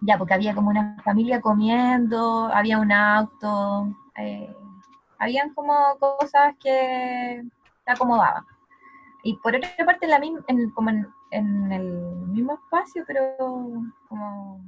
[0.01, 4.55] ya, porque había como una familia comiendo, había un auto, eh,
[5.21, 7.43] habían como cosas que
[7.85, 8.43] te acomodaban.
[9.23, 10.43] Y por otra parte, en la misma,
[11.29, 13.35] en, el mismo espacio, pero
[14.09, 14.59] como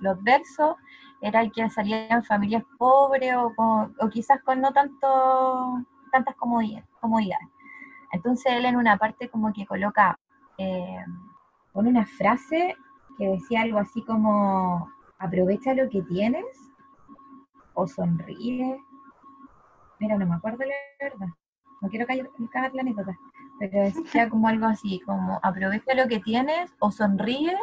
[0.00, 0.76] los versos,
[1.22, 7.48] era que salían familias pobres o, o quizás con no tanto tantas comodidades.
[8.12, 10.18] Entonces él en una parte como que coloca
[10.58, 11.04] eh,
[11.72, 12.76] con una frase
[13.16, 16.44] que decía algo así como, aprovecha lo que tienes
[17.72, 18.78] o sonríe
[19.98, 21.26] mira, no me acuerdo la verdad,
[21.80, 22.28] no quiero caer,
[22.72, 23.16] la anécdota,
[23.58, 27.56] pero decía como algo así, como aprovecha lo que tienes o sonríe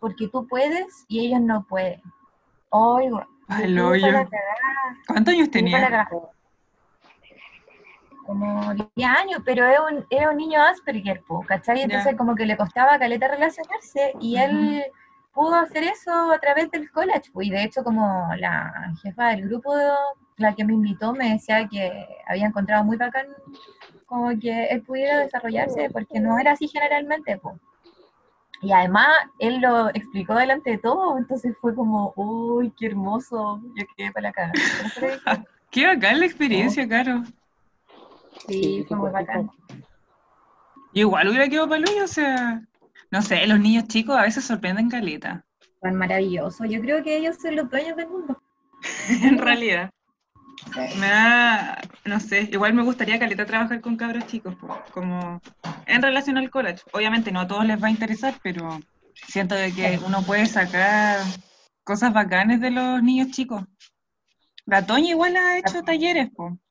[0.00, 2.02] porque tú puedes y ellos no pueden.
[2.70, 3.24] Oigo,
[5.06, 6.08] ¿Cuántos años tenía?
[8.26, 11.82] Como 10 años, pero era un, era un niño Asperger, ¿cachai?
[11.82, 14.84] Entonces como que le costaba a Caleta relacionarse y él
[15.34, 19.74] pudo hacer eso a través del college, y de hecho como la jefa del grupo,
[20.36, 23.26] la que me invitó, me decía que había encontrado muy bacán
[24.06, 27.56] como que él pudiera desarrollarse, porque no era así generalmente, pues.
[28.62, 29.08] Y además,
[29.40, 34.28] él lo explicó delante de todo, entonces fue como, uy, qué hermoso, yo quedé para
[34.28, 34.52] la cara.
[35.70, 37.24] qué bacán la experiencia, Caro.
[38.46, 39.50] Sí, fue muy bacán.
[40.92, 42.62] igual hubiera quedado para o sea,
[43.14, 45.44] no sé, los niños chicos a veces sorprenden caleta.
[45.80, 46.68] Son maravillosos.
[46.68, 48.42] Yo creo que ellos son los dueños del mundo.
[49.08, 49.90] en realidad.
[50.98, 54.56] Me da, no sé, igual me gustaría caleta trabajar con cabros chicos,
[54.90, 55.40] como
[55.86, 56.82] en relación al college.
[56.90, 58.80] Obviamente no a todos les va a interesar, pero
[59.28, 61.18] siento de que uno puede sacar
[61.84, 63.62] cosas bacanes de los niños chicos.
[64.66, 66.30] La Toña igual ha hecho talleres,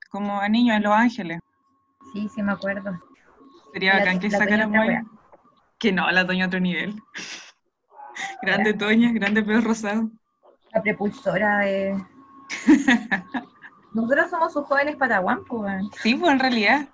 [0.10, 1.40] como a niños en Los Ángeles.
[2.12, 3.00] Sí, sí me acuerdo.
[3.72, 4.74] Sería bacán que sacaran
[5.84, 6.96] que no, la Toña otro nivel.
[8.42, 10.10] grande Toña, grande pelo rosado.
[10.72, 12.02] La prepulsora de...
[13.94, 15.84] Nosotros somos sus jóvenes pataguán, pues.
[16.02, 16.88] Sí, pues en realidad.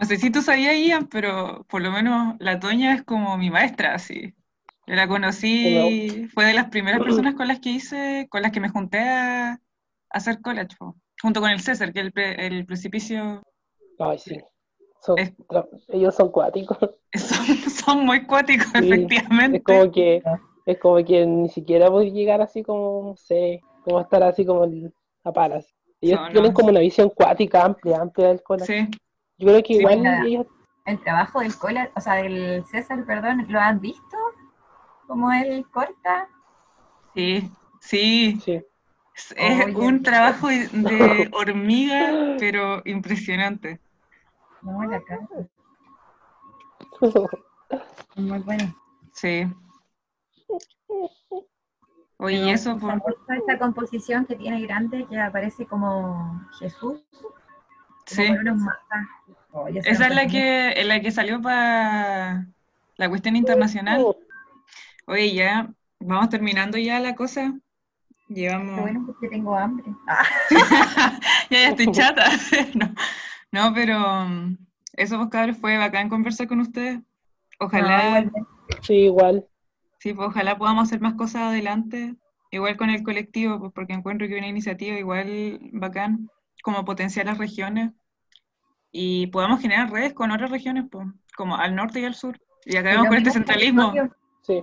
[0.00, 3.50] No sé si tú sabías, Ian, pero por lo menos la Toña es como mi
[3.50, 4.34] maestra, así.
[4.88, 8.60] Yo la conocí, fue de las primeras personas con las que hice, con las que
[8.60, 9.60] me junté a,
[10.10, 10.76] hacer college,
[11.22, 13.42] junto con el César, que es el, el precipicio.
[14.00, 14.40] Ay, sí
[15.88, 16.78] ellos son cuáticos.
[17.84, 19.58] Son, muy cuáticos, efectivamente.
[19.58, 20.22] Es como que
[20.66, 24.66] es como que ni siquiera voy llegar así como, no sé, como estar así como
[25.24, 25.74] a palas.
[26.00, 28.66] Ellos tienen como una visión cuática amplia, amplia del cola.
[28.66, 28.86] Sí.
[29.38, 30.46] Yo creo que igual ellos...
[30.84, 34.16] El trabajo del cola, o sea, del César, perdón, ¿lo han visto?
[35.06, 36.28] ¿Cómo él corta?
[37.14, 37.50] Sí,
[37.80, 38.38] sí.
[38.44, 38.62] sí.
[39.36, 43.80] Es, un trabajo de hormiga, pero impresionante.
[44.62, 45.18] Muy acá.
[48.16, 48.74] Muy bueno.
[49.12, 49.46] Sí.
[52.18, 53.02] Oye, eso por...
[53.28, 57.00] Esa composición que tiene grande que aparece como Jesús.
[58.06, 58.26] Sí.
[59.52, 62.46] Oh, Esa es la que, la que salió para
[62.96, 64.04] la cuestión internacional.
[65.06, 67.54] Oye, ya vamos terminando ya la cosa.
[68.28, 68.74] Llevamos.
[68.74, 69.86] Qué bueno porque tengo hambre.
[70.06, 70.22] Ah,
[71.50, 72.24] ya, ya estoy chata.
[72.74, 72.94] no,
[73.58, 74.56] no, pero um,
[74.92, 77.00] eso, pues, cabros, fue bacán conversar con ustedes.
[77.58, 78.40] Ojalá, igualmente.
[78.82, 79.46] Sí, igual.
[79.98, 82.14] sí, pues, ojalá podamos hacer más cosas adelante,
[82.52, 86.30] igual con el colectivo, pues, porque encuentro que una iniciativa igual bacán,
[86.62, 87.92] como potenciar las regiones
[88.92, 92.38] y podamos generar redes con otras regiones, pues, como al norte y al sur.
[92.64, 93.92] Y acabemos con este centralismo.
[94.42, 94.62] Sí.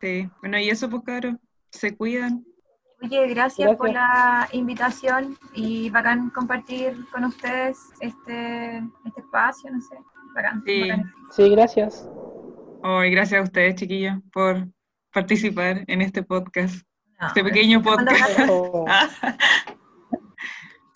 [0.00, 1.34] Sí, bueno, y eso, pues, cabros,
[1.70, 2.44] se cuidan.
[3.02, 9.96] Oye, gracias, por la invitación y bacán compartir con ustedes este, este espacio, no sé.
[10.34, 10.62] Bacán.
[10.66, 10.80] Sí.
[10.80, 11.12] bacán.
[11.30, 12.08] Sí, gracias.
[12.82, 14.66] Oh, y gracias a ustedes, chiquillos, por
[15.12, 16.86] participar en este podcast,
[17.20, 18.40] No, este pequeño podcast.
[18.48, 18.84] Oh,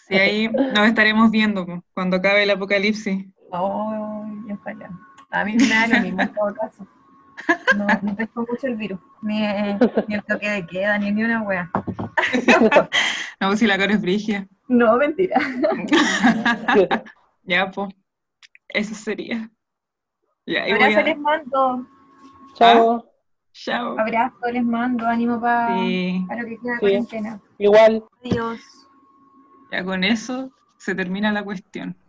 [0.08, 3.26] Sí, ahí nos estaremos viendo cuando acabe el apocalipsis.
[3.50, 4.90] Ojalá.
[5.30, 6.86] A mí me da lo mismo en todo caso.
[7.76, 9.38] No, no pesco mucho el virus, ni,
[10.08, 11.70] ni el toque de queda, ni, ni una wea.
[13.40, 14.46] No, pues si la cara es brigia.
[14.68, 15.38] No, mentira.
[17.42, 17.88] Ya, pues,
[18.68, 19.50] eso sería.
[20.46, 21.02] Ya, Abrazo a...
[21.02, 21.86] les mando,
[22.54, 23.04] Chao.
[23.52, 23.98] Chao.
[23.98, 26.80] abrazo les mando, ánimo para Sí, lo que queda Sí.
[26.80, 27.40] cuarentena.
[27.58, 28.04] Igual.
[28.24, 28.60] Adiós.
[29.72, 31.96] ya con eso se termina la cuestión.